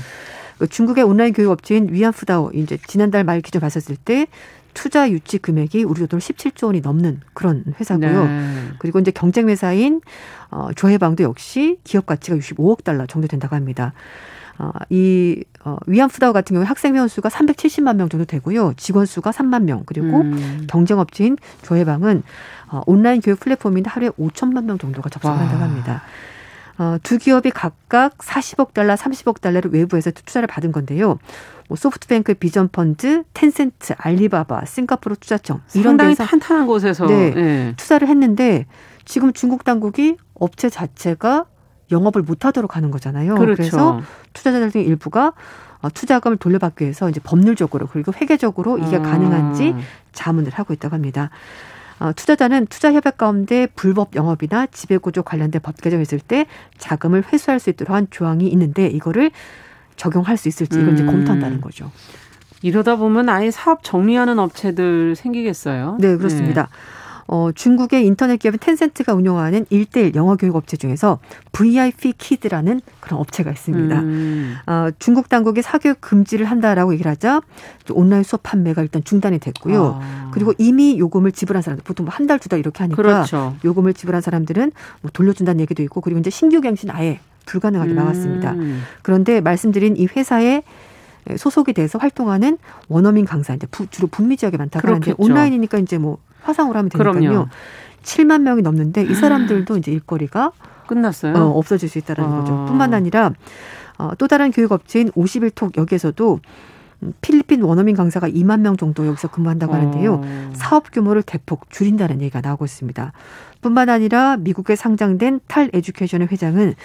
[0.63, 4.27] 그 중국의 온라인 교육 업체인 위안푸다오 이제 지난달 말 기준 봤었을 때
[4.73, 8.25] 투자 유치 금액이 우리 돈 17조 원이 넘는 그런 회사고요.
[8.25, 8.69] 네.
[8.79, 9.99] 그리고 이제 경쟁 회사인
[10.51, 13.91] 어 조해방도 역시 기업 가치가 65억 달러 정도 된다고 합니다.
[14.57, 18.73] 어, 이 어, 위안푸다오 같은 경우에 학생 회원 수가 370만 명 정도 되고요.
[18.77, 19.83] 직원 수가 3만 명.
[19.85, 20.65] 그리고 음.
[20.69, 22.23] 경쟁 업체인 조해방은
[22.69, 26.03] 어, 온라인 교육 플랫폼인데 하루에 5천만 명 정도가 접속한다고 합니다.
[26.77, 31.19] 어, 두 기업이 각각 40억 달러, 30억 달러를 외부에서 투자를 받은 건데요.
[31.69, 37.73] 뭐 소프트뱅크 비전 펀드, 텐센트, 알리바바, 싱가포르 투자청 이런 데서 탄탄한 곳에서 네, 네.
[37.77, 38.65] 투자를 했는데
[39.05, 41.45] 지금 중국 당국이 업체 자체가
[41.91, 43.35] 영업을 못하도록 하는 거잖아요.
[43.35, 43.55] 그렇죠.
[43.55, 44.01] 그래서
[44.33, 45.33] 투자자들 중 일부가
[45.81, 49.03] 어, 투자금을 돌려받기 위해서 이제 법률적으로 그리고 회계적으로 이게 음.
[49.03, 49.75] 가능한지
[50.13, 51.29] 자문을 하고 있다고 합니다.
[51.99, 56.45] 어, 투자자는 투자 협약 가운데 불법 영업이나 지배구조 관련된 법 개정이 있을 때
[56.77, 59.31] 자금을 회수할 수 있도록 한 조항이 있는데 이거를
[59.95, 61.07] 적용할 수 있을지 이걸 이제 음.
[61.07, 61.91] 검토한다는 거죠.
[62.61, 65.97] 이러다 보면 아예 사업 정리하는 업체들 생기겠어요.
[65.99, 66.63] 네, 그렇습니다.
[66.63, 67.02] 네.
[67.27, 71.19] 어, 중국의 인터넷 기업인 텐센트가 운영하는 일대일 영어 교육 업체 중에서
[71.51, 73.99] VIP 키드라는 그런 업체가 있습니다.
[73.99, 74.55] 음.
[74.67, 77.41] 어, 중국 당국이 사교육 금지를 한다라고 얘기를 하자
[77.91, 79.99] 온라인 수업 판매가 일단 중단이 됐고요.
[80.01, 80.31] 아.
[80.33, 83.55] 그리고 이미 요금을 지불한 사람들 보통 뭐 한 달, 두 달 이렇게 하니까 그렇죠.
[83.65, 84.71] 요금을 지불한 사람들은
[85.01, 87.95] 뭐 돌려준다는 얘기도 있고 그리고 이제 신규 갱신 아예 불가능하게 음.
[87.95, 88.55] 나왔습니다.
[89.01, 90.63] 그런데 말씀드린 이 회사의
[91.37, 92.57] 소속이 돼서 활동하는
[92.89, 97.13] 원어민 강사 이제 주로 북미 지역에 많다고 하는데 온라인이니까 이제 뭐 화상으로 하면 되니까요.
[97.13, 97.47] 그럼요.
[98.03, 100.51] 7만 명이 넘는데 이 사람들도 이제 일거리가
[100.87, 101.35] 끝났어요.
[101.35, 102.39] 어, 없어질 수 있다라는 아.
[102.39, 102.65] 거죠.
[102.67, 103.31] 뿐만 아니라
[103.97, 106.39] 어, 또 다른 교육업체인 51톡 여기에서도
[107.21, 110.21] 필리핀 원어민 강사가 2만 명 정도 여기서 근무한다고 하는데요.
[110.23, 110.49] 어.
[110.53, 113.11] 사업 규모를 대폭 줄인다는 얘기가 나오고 있습니다.
[113.61, 116.75] 뿐만 아니라 미국에 상장된 탈 에듀케이션의 회장은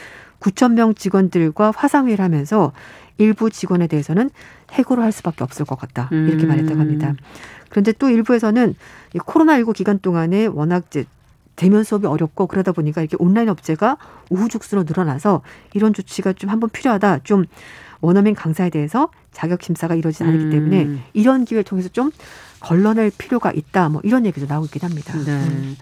[0.41, 2.73] 9천 명 직원들과 화상회의를 하면서
[3.19, 4.31] 일부 직원에 대해서는
[4.73, 6.09] 해고를 할 수밖에 없을 것 같다.
[6.13, 6.49] 이렇게 음.
[6.49, 7.15] 말했다고 합니다.
[7.69, 8.75] 그런데 또 일부에서는
[9.15, 11.05] 이 코로나19 기간 동안에 워낙 이제
[11.57, 13.97] 대면 수업이 어렵고 그러다 보니까 이렇게 온라인 업체가
[14.31, 15.43] 우후죽순으로 늘어나서
[15.75, 17.21] 이런 조치가 좀 한번 필요하다.
[17.25, 17.47] 좀
[18.01, 20.51] 원어민 강사에 대해서 자격 심사가 이루어지지 않기 음.
[20.51, 22.13] 때문에 이런 기회를 통해서 좀
[22.61, 23.89] 걸러낼 필요가 있다.
[23.89, 25.15] 뭐 이런 얘기도 나오고 있긴 합니다.
[25.25, 25.33] 네.
[25.33, 25.77] 음.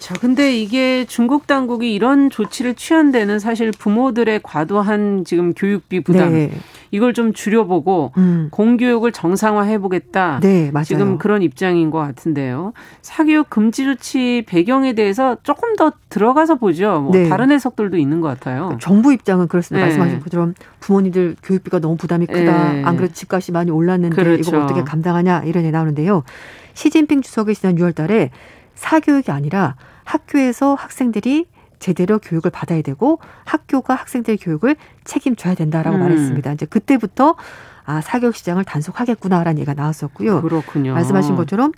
[0.00, 6.32] 자, 근데 이게 중국 당국이 이런 조치를 취한 데는 사실 부모들의 과도한 지금 교육비 부담
[6.32, 6.50] 네.
[6.90, 8.48] 이걸 좀 줄여보고 음.
[8.50, 10.40] 공교육을 정상화해보겠다.
[10.40, 10.84] 네, 맞아요.
[10.84, 12.72] 지금 그런 입장인 것 같은데요.
[13.02, 17.02] 사교육 금지 조치 배경에 대해서 조금 더 들어가서 보죠.
[17.02, 17.28] 뭐 네.
[17.28, 18.78] 다른 해석들도 있는 것 같아요.
[18.80, 19.86] 정부 입장은 그렇습니다.
[19.86, 19.92] 네.
[19.92, 22.72] 말씀하신 것처럼 부모님들 교육비가 너무 부담이 크다.
[22.72, 22.84] 네.
[22.84, 24.40] 안 그래도 집값이 많이 올랐는데 그렇죠.
[24.40, 26.24] 이걸 어떻게 감당하냐 이런 얘기 나오는데요.
[26.72, 28.30] 시진핑 주석이 지난 6월달에
[28.74, 29.76] 사교육이 아니라
[30.10, 31.46] 학교에서 학생들이
[31.78, 36.00] 제대로 교육을 받아야 되고 학교가 학생들의 교육을 책임져야 된다라고 음.
[36.00, 36.52] 말했습니다.
[36.52, 37.36] 이제 그때부터
[37.84, 40.42] 아 사교육 시장을 단속하겠구나라는 얘기가 나왔었고요.
[40.42, 40.94] 그렇군요.
[40.94, 41.72] 말씀하신 것처럼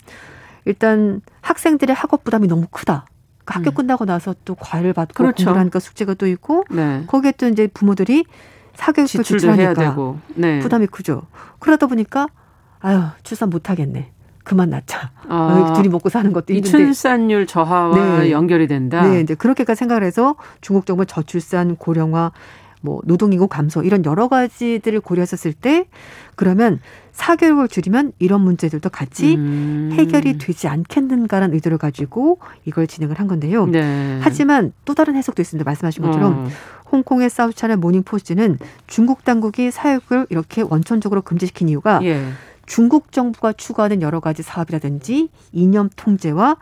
[0.64, 3.06] 일단 학생들의 학업 부담이 너무 크다.
[3.44, 3.74] 그러니까 학교 음.
[3.74, 5.44] 끝나고 나서 또 과외를 받고 그렇죠.
[5.44, 7.04] 공부를 하니까 숙제가 또 있고 네.
[7.06, 8.24] 거기에 또 이제 부모들이
[8.74, 9.96] 사교육비 지출하니까
[10.34, 10.60] 네.
[10.60, 11.22] 부담이 크죠.
[11.58, 12.26] 그러다 보니까
[12.80, 14.11] 아유 출산 못 하겠네.
[14.44, 15.10] 그만 낳자.
[15.28, 16.68] 아, 둘이 먹고 사는 것도 있는데.
[16.70, 18.30] 출산율 저하와 네.
[18.30, 19.06] 연결이 된다.
[19.06, 22.32] 네, 이제 그렇게까지 생각을 해서 중국 정부 저출산 고령화
[22.82, 25.86] 뭐 노동인구 감소 이런 여러 가지들을 고려했었을 때
[26.34, 26.80] 그러면
[27.12, 29.90] 사교육을 줄이면 이런 문제들도 같이 음.
[29.92, 33.66] 해결이 되지 않겠는가라는 의도를 가지고 이걸 진행을 한 건데요.
[33.66, 34.18] 네.
[34.22, 35.68] 하지만 또 다른 해석도 있습니다.
[35.68, 36.48] 말씀하신 것처럼 어.
[36.90, 42.22] 홍콩의 사우차널 모닝포스트는 중국 당국이 사육을 이렇게 원천적으로 금지시킨 이유가 예.
[42.72, 46.56] 중국 정부가 추구하는 여러 가지 사업이라든지 이념 통제와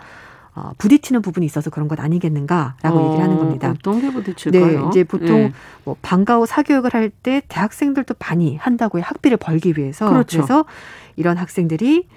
[0.57, 3.71] 어, 부딪히는 부분이 있어서 그런 것 아니겠는가라고 어, 얘기를 하는 겁니다.
[3.71, 4.67] 어떤 게 부딪힐까요?
[4.83, 5.53] 네, 이제 보통 네.
[5.85, 9.05] 뭐 방과 후 사교육을 할 때 대학생들도 많이 한다고요.
[9.05, 10.11] 학비를 벌기 위해서.
[10.11, 10.39] 그렇죠.
[10.39, 10.65] 그래서
[11.15, 12.09] 이런 학생들이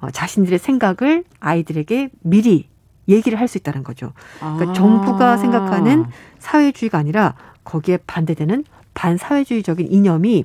[0.00, 2.68] 어, 자신들의 생각을 아이들에게 미리
[3.08, 4.12] 얘기를 할 수 있다는 거죠.
[4.40, 4.74] 그러니까 아.
[4.74, 6.04] 정부가 생각하는
[6.38, 7.34] 사회주의가 아니라
[7.64, 10.44] 거기에 반대되는 반사회주의적인 이념이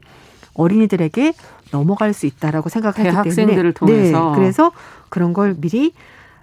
[0.53, 1.33] 어린이들에게
[1.73, 4.71] 넘어갈 수 있다라고 생각하기 때문에 학생들을 통해서 네, 그래서
[5.09, 5.93] 그런 걸 미리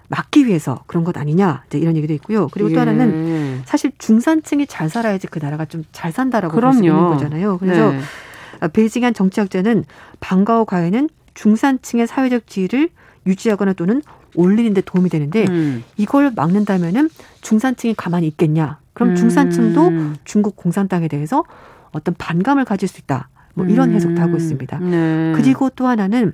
[0.09, 2.49] 막기 위해서 그런 것 아니냐 이런 얘기도 있고요.
[2.49, 2.79] 그리고 또 예.
[2.79, 7.57] 하나는 사실 중산층이 잘 살아야지 그 나라가 좀 잘 산다라고 볼 수 있는 거잖아요.
[7.59, 8.67] 그래서 네.
[8.73, 9.85] 베이징 한 정치학자는
[10.19, 12.89] 방과후 과외는 중산층의 사회적 지위를
[13.25, 14.01] 유지하거나 또는
[14.35, 15.83] 올리는 데 도움이 되는데 음.
[15.97, 17.09] 이걸 막는다면은
[17.41, 18.79] 중산층이 가만히 있겠냐?
[18.93, 20.15] 그럼 중산층도 음.
[20.25, 21.43] 중국 공산당에 대해서
[21.91, 23.29] 어떤 반감을 가질 수 있다.
[23.53, 23.95] 뭐 이런 음.
[23.95, 24.79] 해석도 하고 있습니다.
[24.79, 25.33] 네.
[25.35, 26.33] 그리고 또 하나는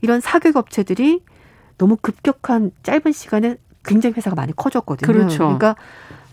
[0.00, 1.22] 이런 사교육 업체들이
[1.78, 5.12] 너무 급격한 짧은 시간에 굉장히 회사가 많이 커졌거든요.
[5.12, 5.38] 그렇죠.
[5.38, 5.76] 그러니까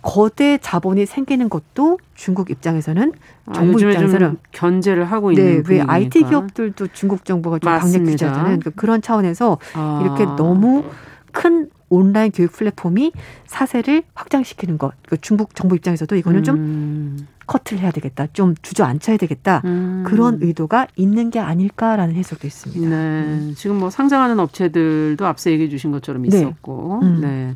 [0.02, 3.14] 거대 자본이 생기는 것도 중국 입장에서는
[3.48, 8.04] 아, 정부 아, 입장에서는 견제를 하고 있는 네, 왜 IT 기업들도 중국 정부가 좀 강력
[8.04, 8.60] 규제하잖아요.
[8.60, 10.02] 그러니까 그런 차원에서 아.
[10.04, 10.86] 이렇게 너무
[11.32, 13.12] 큰 온라인 교육 플랫폼이
[13.46, 14.94] 사세를 확장시키는 것.
[15.04, 17.28] 그러니까 중국 정부 입장에서도 이거는 좀 음.
[17.48, 18.28] 커트를 해야 되겠다.
[18.34, 19.62] 좀 주저앉혀야 되겠다.
[19.66, 20.04] 음.
[20.06, 22.90] 그런 의도가 있는 게 아닐까라는 해석도 있습니다.
[22.90, 22.96] 네.
[22.96, 23.54] 음.
[23.58, 26.38] 지금 뭐 상장하는 업체들도 앞서 얘기해 주신 것처럼 네.
[26.38, 27.00] 있었고.
[27.04, 27.20] 네.
[27.20, 27.56] 네.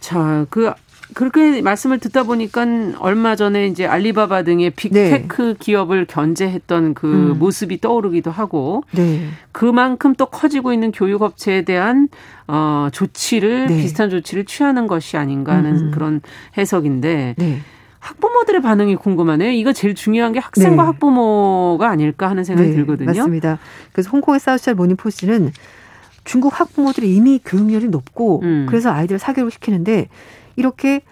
[0.00, 0.72] 자, 그
[1.14, 2.66] 그렇게 말씀을 듣다 보니까
[2.98, 5.54] 얼마 전에 이제 알리바바 등의 big tech 네.
[5.58, 7.38] 기업을 견제했던 그 음.
[7.38, 9.28] 모습이 떠오르기도 하고 네.
[9.52, 12.08] 그만큼 또 커지고 있는 교육업체에 대한
[12.48, 13.76] 어 조치를 네.
[13.76, 15.90] 비슷한 조치를 취하는 것이 아닌가 하는 음.
[15.92, 16.20] 그런
[16.58, 17.58] 해석인데 네.
[18.00, 19.50] 학부모들의 반응이 궁금하네요.
[19.50, 20.86] 이거 제일 중요한 게 학생과 네.
[20.86, 23.06] 학부모가 아닐까 하는 생각이 네, 들거든요.
[23.06, 23.58] 맞습니다.
[23.92, 25.52] 그래서 홍콩의 사우스차이나 모닝포스트는
[26.24, 28.66] 중국 학부모들이 이미 교육열이 높고 음.
[28.68, 30.08] 그래서 아이들을 사교육을 시키는데
[30.56, 31.02] 이렇게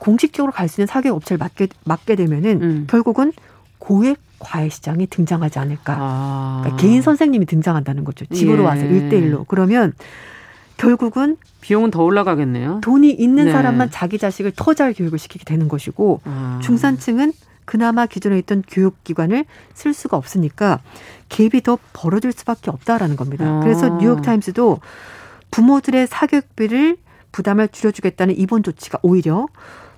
[0.00, 2.86] 공식적으로 갈 수 있는 사교육 업체를 맡게, 맡게 되면은 음.
[2.88, 3.32] 결국은
[3.78, 5.96] 고액 과외 시장이 등장하지 않을까.
[5.98, 6.60] 아.
[6.62, 8.26] 그러니까 개인 선생님이 등장한다는 거죠.
[8.26, 8.66] 집으로 예.
[8.66, 9.92] 와서 일대일로 그러면
[10.76, 12.80] 결국은 비용은 더 올라가겠네요.
[12.82, 13.52] 돈이 있는 네.
[13.52, 16.60] 사람만 자기 자식을 더잘 교육을 시키게 되는 것이고 아.
[16.62, 17.32] 중산층은
[17.64, 19.44] 그나마 기존에 있던 교육기관을
[19.74, 20.80] 쓸 수가 없으니까
[21.28, 23.44] 갭이 더 벌어질 수밖에 없다라는 겁니다.
[23.46, 23.60] 아.
[23.60, 24.80] 그래서 뉴욕타임스도
[25.50, 26.96] 부모들의 사교육비를
[27.32, 29.46] 부담을 줄여주겠다는 이번 조치가 오히려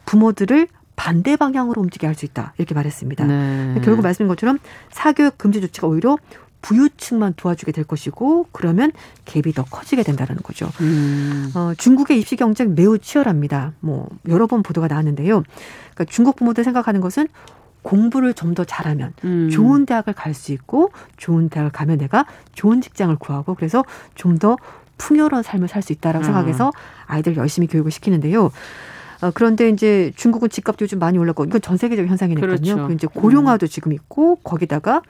[0.07, 3.25] 부모들을 반대 방향으로 움직이게 할 수 있다 이렇게 말했습니다.
[3.27, 3.81] 네.
[3.85, 4.59] 결국 말씀인 것처럼
[4.91, 6.19] 사교육 금지 조치가 오히려
[6.61, 8.91] 부유층만 도와주게 될 것이고 그러면
[9.27, 10.69] 갭이 더 커지게 된다는 거죠.
[10.81, 11.53] 음.
[11.55, 13.75] 어, 중국의 입시 경쟁 매우 치열합니다.
[13.79, 15.45] 뭐 여러 번 보도가 나왔는데요.
[15.95, 17.29] 그러니까 중국 부모들 생각하는 것은
[17.83, 19.51] 공부를 좀 더 잘하면 음.
[19.51, 23.85] 좋은 대학을 갈 수 있고 좋은 대학을 가면 내가 좋은 직장을 구하고 그래서
[24.17, 24.57] 좀 더
[24.99, 26.27] 풍요로운 삶을 살 수 있다라고 음.
[26.27, 26.73] 생각해서
[27.07, 28.51] 아이들 열심히 교육을 시키는데요.
[29.21, 32.57] 어, 그런데 이제 중국은 집값도 요즘 많이 올랐고 이건 전 세계적 현상이니까요.
[32.57, 32.89] 그렇죠.
[32.93, 33.69] 이제 고령화도 음.
[33.69, 35.03] 지금 있고 거기다가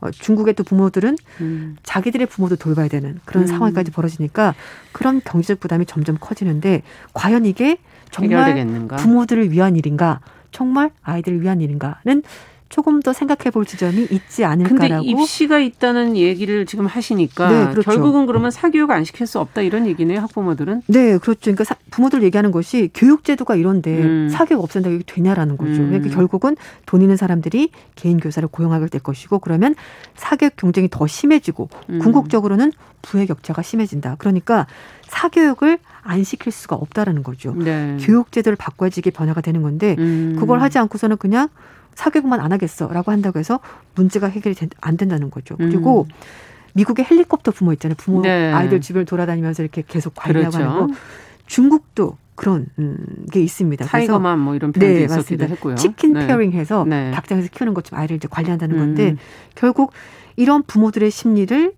[0.00, 1.76] 어, 중국의 또 부모들은 음.
[1.82, 3.46] 자기들의 부모도 돌봐야 되는 그런 음.
[3.46, 4.54] 상황까지 벌어지니까
[4.92, 6.82] 그런 경제적 부담이 점점 커지는데
[7.12, 7.76] 과연 이게
[8.10, 8.96] 정말 해결되겠는가?
[8.96, 10.20] 부모들을 위한 일인가?
[10.52, 12.22] 정말 아이들을 위한 일인가는
[12.70, 15.04] 조금 더 생각해 볼 지점이 있지 않을까라고.
[15.04, 17.82] 근데 입시가 있다는 얘기를 지금 하시니까 네, 그렇죠.
[17.82, 20.82] 결국은 그러면 사교육 안 시킬 수 없다 이런 얘기네요, 학부모들은.
[20.86, 21.40] 네, 그렇죠.
[21.42, 24.28] 그러니까 사, 부모들 얘기하는 것이 교육 제도가 이런데 음.
[24.30, 25.82] 사교육 없앤다고 이게 되냐라는 거죠.
[25.82, 25.88] 음.
[25.88, 26.56] 그러니까 결국은
[26.86, 29.74] 돈 있는 사람들이 개인 교사를 고용하게 될 것이고 그러면
[30.14, 31.98] 사교육 경쟁이 더 심해지고 음.
[31.98, 34.14] 궁극적으로는 부의 격차가 심해진다.
[34.18, 34.68] 그러니까
[35.08, 37.52] 사교육을 안 시킬 수가 없다라는 거죠.
[37.52, 37.96] 네.
[38.00, 40.36] 교육 제도를 바꿔야지 이게 변화가 되는 건데 음.
[40.38, 41.48] 그걸 하지 않고서는 그냥
[41.94, 43.60] 사교육만 안 하겠어라고 한다고 해서
[43.94, 45.56] 문제가 해결이 안 된다는 거죠.
[45.56, 46.14] 그리고 음.
[46.74, 47.96] 미국의 헬리콥터 부모 있잖아요.
[47.98, 48.52] 부모 네.
[48.52, 50.70] 아이들 집을 돌아다니면서 이렇게 계속 관리하고 그렇죠.
[50.70, 50.94] 하는 거.
[51.46, 52.96] 중국도 그런 음,
[53.30, 53.84] 게 있습니다.
[53.84, 55.74] 타이거만 뭐 이런 표현도 네, 있었기도 했고요.
[55.74, 56.26] 치킨 네.
[56.26, 57.10] 페어링해서 네.
[57.10, 59.18] 닭장에서 키우는 것 좀 아이를 이제 관리한다는 건데 음.
[59.56, 59.92] 결국
[60.36, 61.74] 이런 부모들의 심리를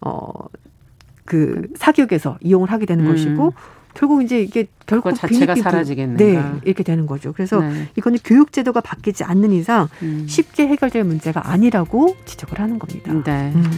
[0.00, 3.10] 어그 사교육에서 이용을 하게 되는 음.
[3.12, 3.54] 것이고
[3.94, 6.16] 결국 이제 이게 결국 자체가 사라지겠네.
[6.16, 7.32] 네, 이렇게 되는 거죠.
[7.32, 7.88] 그래서 네.
[7.96, 10.26] 이거는 교육 제도가 바뀌지 않는 이상 음.
[10.28, 13.12] 쉽게 해결될 문제가 아니라고 지적을 하는 겁니다.
[13.24, 13.52] 네.
[13.54, 13.70] 음.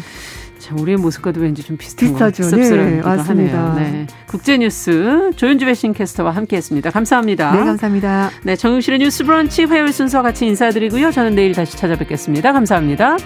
[0.59, 2.43] 자, 우리의 모습과도 왠지 좀 비슷한 비슷하죠.
[2.43, 3.71] 것 네, 맞습니다.
[3.71, 3.75] 하네요.
[3.75, 4.07] 네.
[4.27, 6.91] 국제뉴스 조윤주 배신캐스터와 함께했습니다.
[6.91, 7.53] 감사합니다.
[7.53, 8.31] 네, 감사합니다.
[8.43, 11.13] 네, 정용실의 뉴스브런치 화요일 순서 같이 인사드리고요.
[11.13, 12.53] 저는 내일 다시 찾아뵙겠습니다.
[12.53, 13.17] 감사합니다.